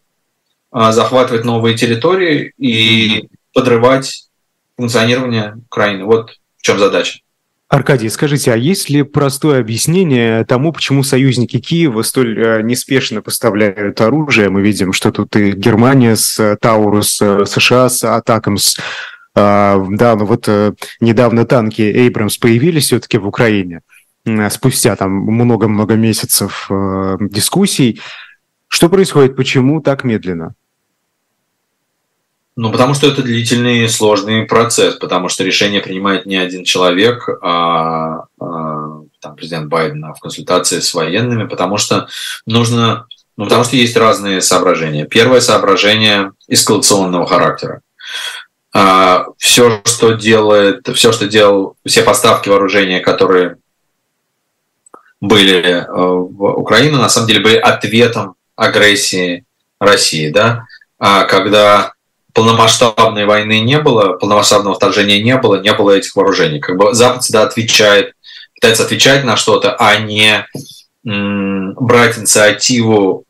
[0.73, 4.27] э, захватывать новые территории и подрывать
[4.77, 6.05] функционирование Украины.
[6.05, 7.19] Вот в чем задача.
[7.67, 13.99] Аркадий, скажите, а есть ли простое объяснение тому, почему союзники Киева столь э, неспешно поставляют
[14.01, 14.49] оружие?
[14.49, 18.77] Мы видим, что тут и Германия с э, Таурус, э, США с Атакамс.
[19.35, 20.47] Да, ну вот
[21.01, 23.81] недавно танки Эйбрамс появились все-таки в Украине,
[24.49, 26.71] спустя там много-много месяцев
[27.19, 27.99] дискуссий.
[28.69, 29.35] Что происходит?
[29.35, 30.55] Почему так медленно?
[32.57, 38.25] Ну, потому что это длительный сложный процесс, потому что решение принимает не один человек, а,
[38.39, 42.07] а там, президент Байден в консультации с военными, потому что
[42.45, 45.05] нужно, ну, потому что есть разные соображения.
[45.05, 47.81] Первое соображение эскалационного характера.
[48.73, 53.57] А, все, что делает, все, что делал, все поставки вооружения, которые
[55.19, 59.45] были э, в Украину, на самом деле были ответом агрессии
[59.79, 60.65] России, да,
[60.99, 61.94] а когда
[62.35, 66.59] полномасштабной войны не было, полномасштабного вторжения не было, не было этих вооружений.
[66.59, 68.13] Как бы Запад всегда отвечает,
[68.55, 70.45] пытается отвечать на что-то, а не
[71.03, 73.23] брать инициативу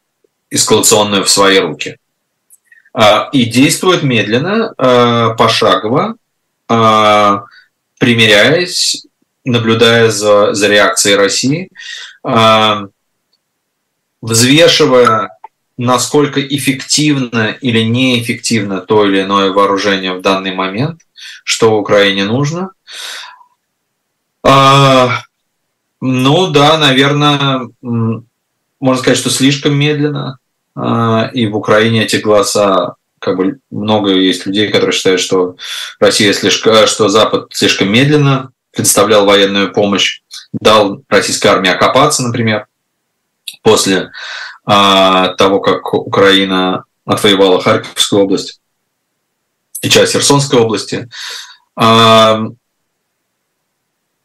[0.49, 1.97] эскалационную в свои руки.
[2.93, 6.15] А, и действует медленно, а, пошагово,
[6.67, 7.43] а,
[7.99, 9.05] примеряясь,
[9.43, 11.69] наблюдая за, за реакцией России,
[14.21, 15.34] взвешивая,
[15.77, 21.01] насколько эффективно или неэффективно то или иное вооружение в данный момент,
[21.43, 22.71] что Украине нужно.
[26.01, 30.37] Ну да, наверное, можно сказать, что слишком медленно.
[30.75, 35.55] А, и в Украине эти голоса как бы много есть людей, которые считают, что
[35.99, 40.21] Россия слишком, что Запад слишком медленно представлял военную помощь,
[40.51, 42.67] дал российской армии окопаться, например,
[43.63, 44.11] после а,
[44.65, 48.59] того, как Украина отвоевала Харьковскую область
[49.81, 51.07] и часть Херсонской области.
[51.75, 52.41] А,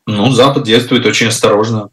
[0.06, 1.90] ну, Запад действует очень осторожно.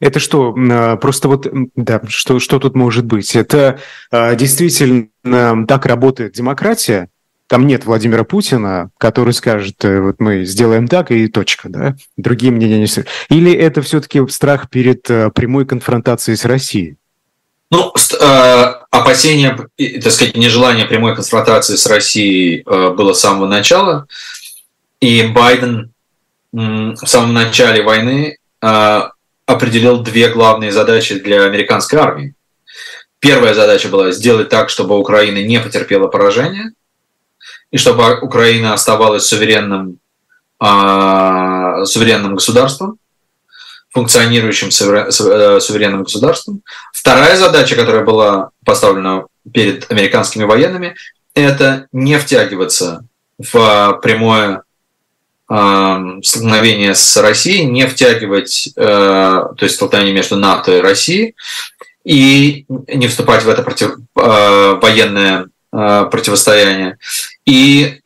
[0.00, 3.36] Это что, а, просто вот, да, что, что тут может быть?
[3.36, 3.80] Это
[4.10, 7.08] а, действительно так работает демократия?
[7.46, 11.94] Там нет Владимира Путина, который скажет, э, вот мы сделаем так и точка, да?
[12.16, 12.86] Другие мнения не...
[13.28, 16.96] Или это все-таки страх перед э, прямой конфронтацией с Россией?
[17.70, 24.06] Ну, э, опасение, так сказать, нежелание прямой конфронтации с Россией было с самого начала.
[25.00, 25.92] И Байден
[26.52, 28.38] в самом начале войны
[29.46, 32.34] определил две главные задачи для американской армии.
[33.18, 36.72] Первая задача была сделать так, чтобы Украина не потерпела поражение,
[37.70, 39.98] и чтобы Украина оставалась суверенным,
[40.60, 42.98] э, суверенным государством,
[43.94, 45.10] функционирующим э,
[45.60, 46.62] суверенным государством.
[46.92, 50.96] Вторая задача, которая была поставлена перед американскими военными,
[51.34, 53.04] это не втягиваться
[53.38, 54.62] в прямое
[55.46, 61.34] столкновение с Россией, не втягивать, э, то есть столкновение между НАТО и Россией,
[62.02, 66.98] и не вступать в это против, э, военное э, противостояние,
[67.44, 68.00] и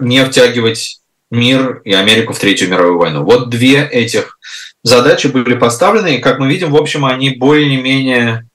[0.00, 1.00] не втягивать
[1.30, 3.22] мир и Америку в Третью мировую войну.
[3.22, 4.38] Вот две этих
[4.82, 8.46] задачи были поставлены, и, как мы видим, в общем, они более-менее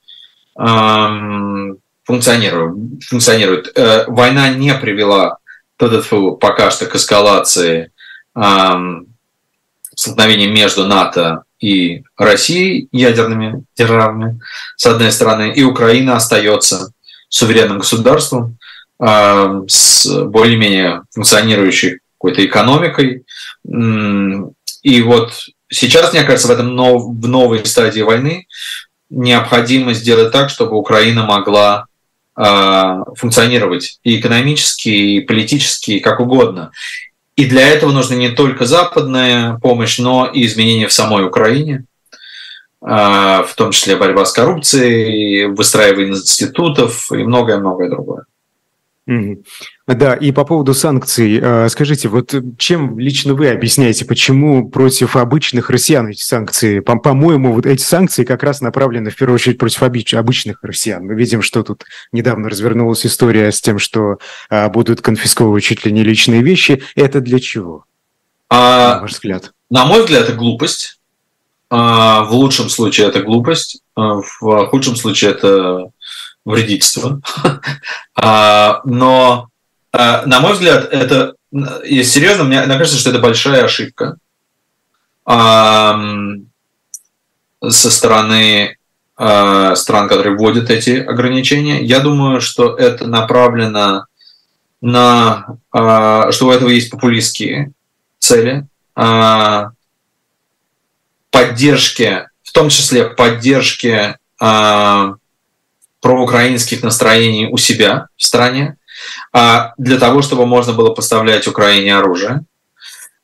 [2.04, 3.04] функционируют.
[3.04, 3.72] функционируют.
[4.08, 5.38] Война не привела
[5.78, 7.92] пока что к эскалации
[9.96, 14.40] столкновение между НАТО и Россией ядерными державами,
[14.76, 16.92] с одной стороны, и Украина остается
[17.30, 18.58] суверенным государством
[19.00, 23.24] с более-менее функционирующей какой-то экономикой.
[24.84, 25.34] И вот
[25.70, 28.48] сейчас, мне кажется, в этом нов, в новой стадии войны
[29.10, 31.86] необходимо сделать так, чтобы Украина могла
[32.36, 36.72] функционировать и экономически, и политически, и как угодно.
[37.36, 41.86] И для этого нужна не только западная помощь, но и изменения в самой Украине,
[42.82, 48.26] а, в том числе борьба с коррупцией, выстраивание институтов и многое-многое другое.
[49.88, 55.70] Да, и по поводу санкций, а, скажите, вот чем лично вы объясняете, почему против обычных
[55.70, 56.82] россиян эти санкции?
[56.82, 61.06] По-моему, вот эти санкции как раз направлены в первую очередь против обычных россиян.
[61.06, 64.18] Мы видим, что тут недавно развернулась история с тем, что
[64.50, 66.84] а, будут конфисковывать чуть ли не личные вещи.
[66.96, 67.86] Это для чего?
[68.50, 69.54] А, на ваш взгляд?
[69.70, 71.00] На мой взгляд, это глупость.
[71.70, 75.92] А, в лучшем случае это глупость, а, в худшем случае это
[76.48, 77.22] вредительство.
[78.20, 79.50] А, но,
[79.92, 81.36] а, на мой взгляд, это,
[81.86, 84.18] если серьезно, мне кажется, что это большая ошибка
[85.24, 86.42] со
[87.62, 88.76] стороны
[89.16, 91.84] а, стран, которые вводят эти ограничения.
[91.84, 94.08] Я думаю, что это направлено
[94.82, 97.74] на, что у этого есть популистские
[98.18, 98.66] цели,
[101.30, 104.18] поддержки, в том числе поддержки
[106.02, 108.78] проукраинских настроений у себя в стране,
[109.34, 112.44] а для того, чтобы можно было поставлять Украине оружие.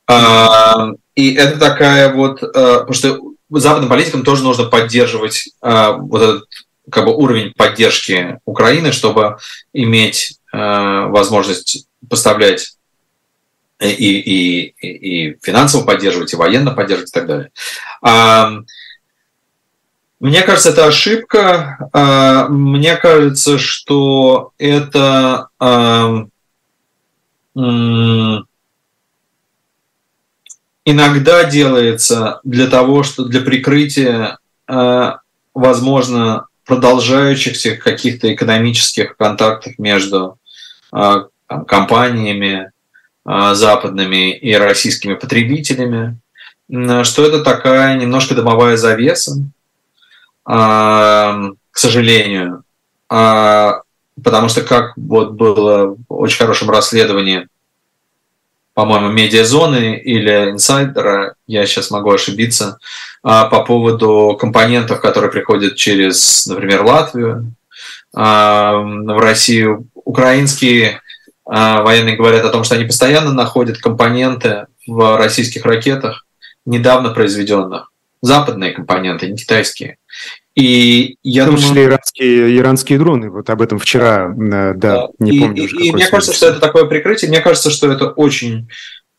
[0.07, 3.19] А, и это такая вот, а, потому что
[3.49, 6.43] западным политикам тоже нужно поддерживать вот этот
[6.89, 9.37] как бы уровень поддержки Украины, чтобы
[9.73, 12.75] иметь возможность поставлять
[13.79, 17.51] и, и, и финансово поддерживать, и военно поддерживать и так далее.
[20.23, 21.89] А, мне кажется, это ошибка.
[21.91, 26.25] А, мне кажется, что это а,
[30.85, 34.39] иногда делается для того, что для прикрытия,
[35.53, 40.39] возможно, продолжающихся каких-то экономических контактов между
[41.67, 42.71] компаниями,
[43.25, 46.17] а, западными и российскими потребителями,
[47.03, 49.53] что это такая немножко домовая завеса, а,
[50.45, 52.63] к сожалению,
[53.09, 53.81] а,
[54.21, 57.47] потому что как вот было очень хорошем расследовании,
[58.73, 62.79] по-моему, медиазоны или инсайдера, я сейчас могу ошибиться,
[63.21, 67.53] по поводу компонентов, которые приходят через, например, Латвию
[68.11, 69.87] в Россию.
[69.93, 71.01] Украинские
[71.45, 76.25] а, военные говорят о том, что они постоянно находят компоненты в российских ракетах,
[76.65, 77.92] недавно произведенных.
[78.23, 79.97] Западные компоненты, не китайские.
[80.55, 83.29] И я в том думаю, числе иранские, иранские дроны.
[83.29, 85.07] Вот об этом вчера, э, да, да.
[85.19, 85.63] не и, помню.
[85.63, 87.29] И, и мне кажется, что это такое прикрытие.
[87.29, 88.69] Мне кажется, что это очень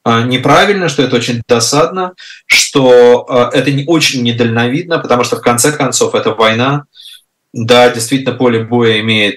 [0.04, 2.14] а, неправильно, что это очень досадно,
[2.46, 6.84] что а, это не очень недальновидно, потому что в конце концов эта война,
[7.52, 9.36] да, действительно поле боя имеет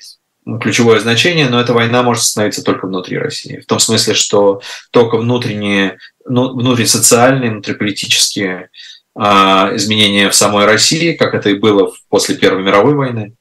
[0.62, 3.60] ключевое значение, но эта война может остановиться только внутри России.
[3.60, 4.62] В том смысле, что
[4.92, 8.68] только внутренние, ну, внутрисоциальные, внутриполитические а,
[9.18, 13.34] изменения в самой России, как это и было после Первой мировой войны,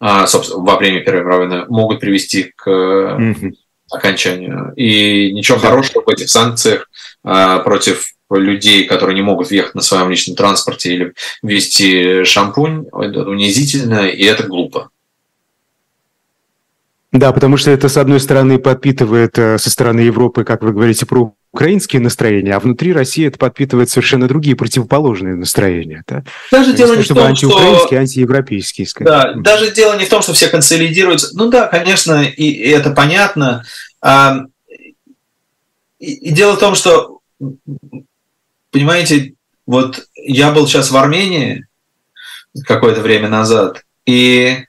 [0.00, 3.52] а, собственно, во время Первой мировой войны, могут привести к mm-hmm.
[3.90, 4.72] окончанию.
[4.76, 6.88] И ничего хорошего в этих санкциях
[7.24, 13.28] а, против людей, которые не могут въехать на своем личном транспорте или вести шампунь, это
[13.28, 14.90] унизительно, и это глупо.
[17.10, 21.06] Да, потому что это, с одной стороны, подпитывает э, со стороны Европы, как вы говорите,
[21.06, 26.04] про украинские настроения, а внутри России это подпитывает совершенно другие противоположные настроения.
[26.06, 26.22] Да?
[26.52, 27.96] Даже дело не в том, антиукраинские, что...
[27.96, 28.86] антиевропейские.
[28.86, 29.34] Сказать.
[29.34, 31.30] Да, даже дело не в том, что все консолидируются.
[31.36, 33.64] Ну да, конечно, и, и это понятно.
[34.02, 34.40] А,
[35.98, 37.20] и, и дело в том, что,
[38.70, 39.34] понимаете,
[39.66, 41.66] вот я был сейчас в Армении
[42.64, 44.64] какое-то время назад, и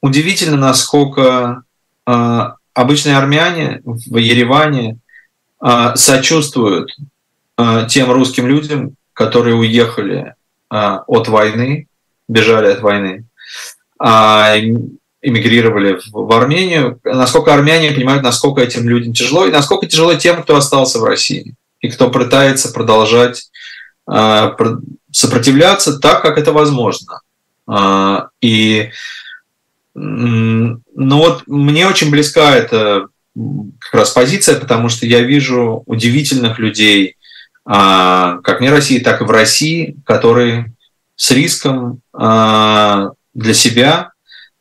[0.00, 1.62] удивительно, насколько
[2.06, 4.98] а, обычные армяне в Ереване
[5.94, 6.90] сочувствуют
[7.56, 10.34] а, тем русским людям, которые уехали
[10.68, 11.86] от войны,
[12.28, 13.26] бежали от войны,
[14.00, 20.56] эмигрировали в Армению, насколько армяне понимают, насколько этим людям тяжело, и насколько тяжело тем, кто
[20.56, 23.50] остался в России, и кто пытается продолжать
[24.06, 27.20] сопротивляться так, как это возможно.
[28.40, 28.90] И
[29.94, 33.08] ну вот мне очень близка эта
[33.94, 37.16] раз позиция, потому что я вижу удивительных людей,
[37.64, 40.72] а, как не в России, так и в России, которые
[41.16, 44.12] с риском а, для себя,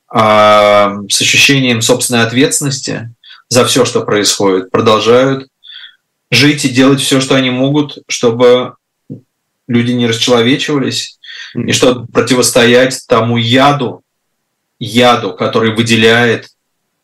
[0.08, 3.14] а, с ощущением собственной ответственности
[3.48, 5.48] за все, что происходит, продолжают
[6.30, 8.76] жить и делать все, что они могут, чтобы
[9.68, 11.20] люди не расчеловечивались,
[11.56, 14.04] и чтобы противостоять тому яду,
[14.80, 16.50] яду, который выделяет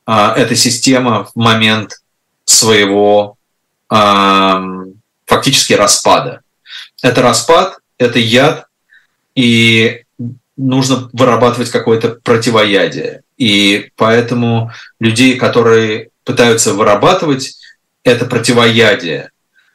[0.06, 1.98] эта система в момент
[2.50, 3.38] своего
[3.90, 4.64] а,
[5.26, 6.42] фактически распада.
[7.02, 8.68] Это распад, это яд,
[9.36, 10.04] и
[10.56, 13.22] нужно вырабатывать какое-то противоядие.
[13.38, 17.56] И поэтому людей, которые пытаются вырабатывать
[18.04, 19.30] это противоядие,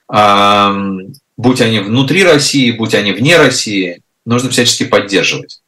[0.08, 0.74] а,
[1.36, 5.61] будь они внутри России, будь они вне России, нужно всячески поддерживать.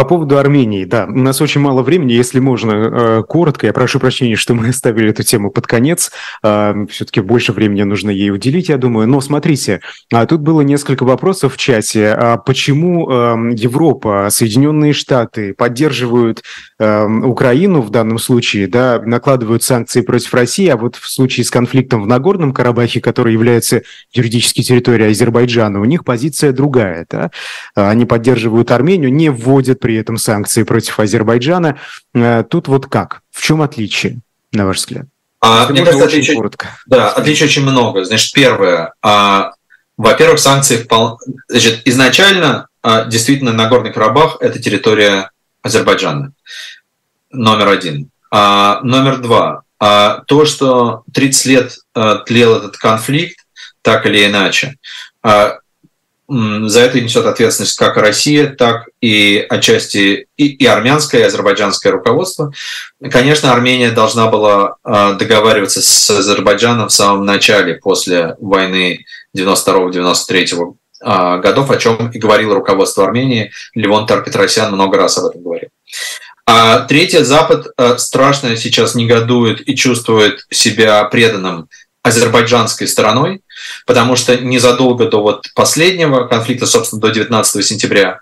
[0.00, 4.00] По поводу Армении, да, у нас очень мало времени, если можно, э, коротко, я прошу
[4.00, 6.10] прощения, что мы оставили эту тему под конец,
[6.42, 11.04] э, все-таки больше времени нужно ей уделить, я думаю, но смотрите, а тут было несколько
[11.04, 16.44] вопросов в чате, а почему эм, Европа, Соединенные Штаты поддерживают
[16.78, 21.50] эм, Украину в данном случае, да, накладывают санкции против России, а вот в случае с
[21.50, 23.82] конфликтом в Нагорном Карабахе, который является
[24.14, 27.30] юридической территорией Азербайджана, у них позиция другая, да,
[27.74, 31.76] они поддерживают Армению, не вводят при этом санкции против Азербайджана.
[32.14, 33.22] Э, тут вот как?
[33.32, 34.20] В чем отличие,
[34.52, 35.06] на ваш взгляд?
[35.40, 36.68] А, мне кажется, отличий, коротко.
[36.86, 38.04] Да, отличий очень много.
[38.04, 38.94] Значит, первое.
[39.02, 39.50] А,
[39.96, 41.18] во-первых, санкции впол...
[41.48, 45.32] Значит, изначально а, действительно Нагорный Карабах– это территория
[45.62, 46.34] Азербайджана.
[47.32, 48.10] Номер один.
[48.30, 49.62] А, номер два.
[49.80, 53.44] А, то, что 30 лет а, тлел этот конфликт,
[53.82, 54.76] так или иначе,
[55.24, 55.58] а,
[56.30, 62.52] за это несет ответственность как Россия, так и отчасти и, и армянское, и азербайджанское руководство.
[63.10, 69.04] Конечно, Армения должна была э, договариваться с Азербайджаном в самом начале, после войны
[69.36, 73.50] 92-93 э, годов, о чем и говорил руководство Армении.
[73.74, 75.70] Левон Тарпетросян много раз об этом говорил.
[76.46, 81.68] А третье, Запад э, страшно сейчас негодует и чувствует себя преданным
[82.02, 83.42] азербайджанской стороной,
[83.86, 88.20] потому что незадолго до вот последнего конфликта, собственно, до 19 сентября,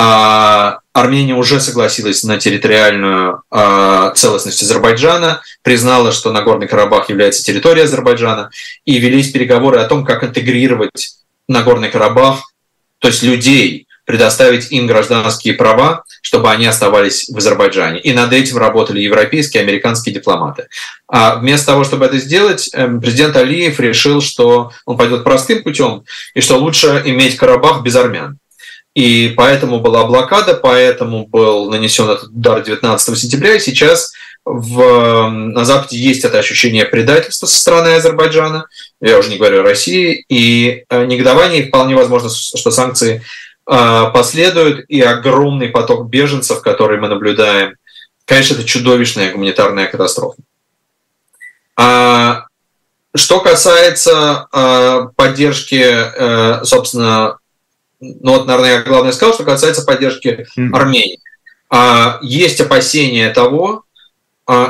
[0.00, 7.84] а, Армения уже согласилась на территориальную а, целостность Азербайджана, признала, что Нагорный Карабах является территорией
[7.84, 8.50] Азербайджана,
[8.84, 11.16] и велись переговоры о том, как интегрировать
[11.48, 12.52] Нагорный Карабах,
[13.00, 18.00] то есть людей, предоставить им гражданские права, чтобы они оставались в Азербайджане.
[18.00, 20.68] И над этим работали европейские и американские дипломаты.
[21.06, 26.04] А вместо того, чтобы это сделать, эм, президент Алиев решил, что он пойдет простым путем,
[26.32, 28.38] и что лучше иметь Карабах без армян.
[28.94, 34.12] И поэтому была блокада, поэтому был нанесен этот удар 19 сентября, и сейчас
[34.46, 38.64] в, эм, на Западе есть это ощущение предательства со стороны Азербайджана,
[39.02, 43.22] я уже не говорю о России, и э, негодование, вполне возможно, что санкции
[43.68, 47.74] последует, и огромный поток беженцев, который мы наблюдаем,
[48.24, 50.40] конечно, это чудовищная гуманитарная катастрофа.
[51.76, 52.46] А,
[53.14, 57.38] что касается а, поддержки, э, собственно,
[58.00, 61.20] ну вот, наверное, я главное сказал, что касается поддержки Армении.
[62.22, 63.82] Есть опасения того,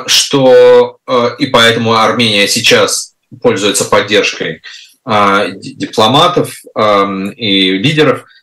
[0.06, 0.98] что,
[1.38, 4.62] и поэтому Армения сейчас пользуется поддержкой
[5.04, 6.56] дипломатов
[7.36, 8.24] и лидеров–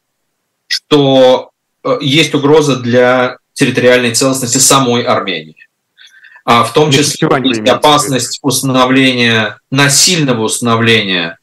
[0.87, 1.51] что
[1.83, 5.67] э, есть угроза для территориальной целостности самой Армении.
[6.43, 11.39] А в том числе есть опасность установления, насильного установления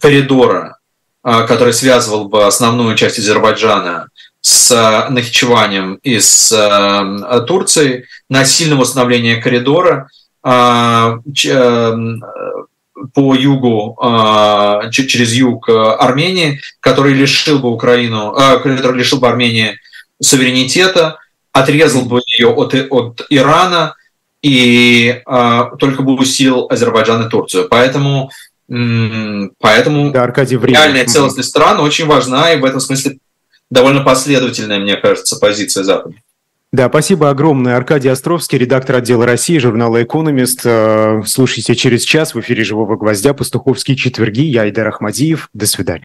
[0.00, 0.78] коридора,
[1.22, 4.08] э, который связывал бы основную часть Азербайджана
[4.40, 6.50] с э, Нахичеванием и с
[7.46, 10.08] Турцией, насильного установления коридора
[13.12, 19.28] по югу, а, через юг а, Армении, который лишил бы Украину, а, который лишил бы
[19.28, 19.78] Армении
[20.22, 21.18] суверенитета,
[21.52, 23.96] отрезал бы ее от, от Ирана
[24.42, 25.22] и
[25.78, 27.66] только бы усилил Азербайджан и Турцию.
[27.70, 28.30] Поэтому,
[28.68, 33.18] поэтому да, Аркадий, реальная целостность стран очень важна, и в этом смысле
[33.70, 36.16] довольно последовательная, мне кажется, позиция Запада.
[36.74, 37.76] Да, спасибо огромное.
[37.76, 40.62] Аркадий Островский, редактор отдела России, журнала «Экономист».
[40.64, 44.40] Э, слушайте через час в эфире «Живого гвоздя» «Пастуховские четверги».
[44.40, 45.50] Я Айдар Ахмадиев.
[45.54, 46.02] До свидания.